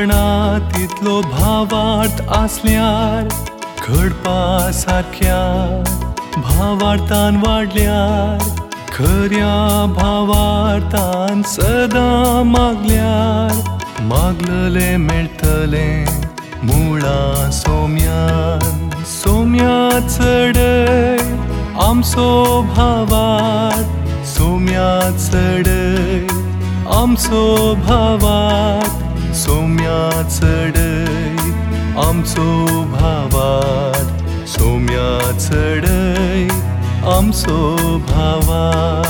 [0.00, 3.24] पणा तितलो भावार्थ आसल्यार
[3.96, 4.36] घडपा
[4.74, 5.38] सारक्या
[6.36, 8.44] भावार्थान वाडल्यार
[8.94, 9.52] खऱ्या
[9.96, 13.52] भावार्थान सदां मागल्यार
[14.12, 15.86] मागलले मेळटले
[16.70, 21.16] मुळा सोम्यान सोम्या चडय
[21.88, 22.30] आमचो
[22.76, 23.82] भावार
[24.36, 24.90] सोम्या
[25.28, 26.18] चडय
[26.96, 27.44] आमचो
[27.86, 28.98] भावार
[29.40, 31.38] सोम्या चडय
[32.06, 32.44] आमचो
[32.90, 34.04] भावार
[34.54, 35.08] सोम्या
[35.46, 36.46] चडय
[37.14, 37.72] आमचो
[38.08, 39.08] भावार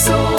[0.00, 0.37] So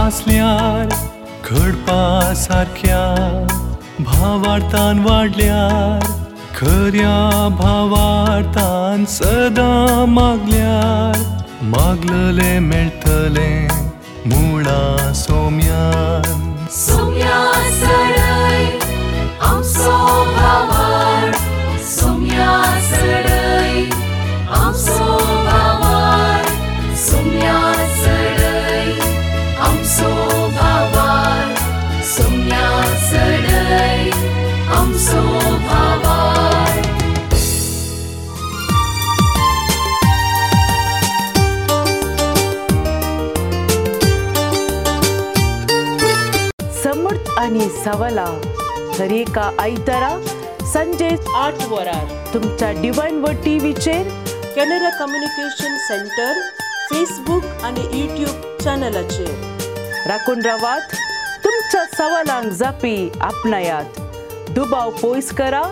[0.00, 0.86] आसल्यार
[1.56, 2.02] घडपा
[2.42, 3.00] सारख्या
[4.10, 6.04] भावार्थान वाडल्यार
[6.58, 7.16] खऱ्या
[7.60, 11.18] भावार्थान सदां मागल्यार
[11.74, 13.50] मागलले मेळटले
[14.34, 14.80] मुळा
[15.22, 17.38] सोम्यान सोम्या
[21.94, 22.48] सोम्या
[47.84, 48.24] सवला
[48.98, 50.08] दरेका आयतारा
[50.72, 54.08] संजे आठ वरार तुमच्या डिवाइन वर टीव्हीचेर
[54.56, 56.40] कॅनरा कम्युनिकेशन सेंटर
[56.90, 59.48] फेसबुक आणि युट्यूब चॅनलाचेर
[60.06, 60.94] राखून रावात
[61.44, 64.00] तुमच्या सवालांक जापी आपणायात
[64.54, 65.62] दुबाव पयस करा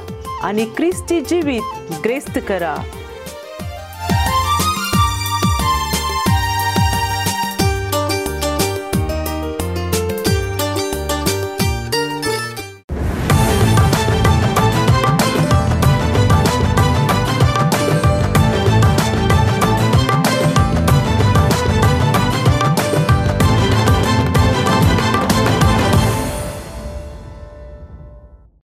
[0.48, 2.76] आनी क्रिस्ती जिवीत ग्रेस्त करा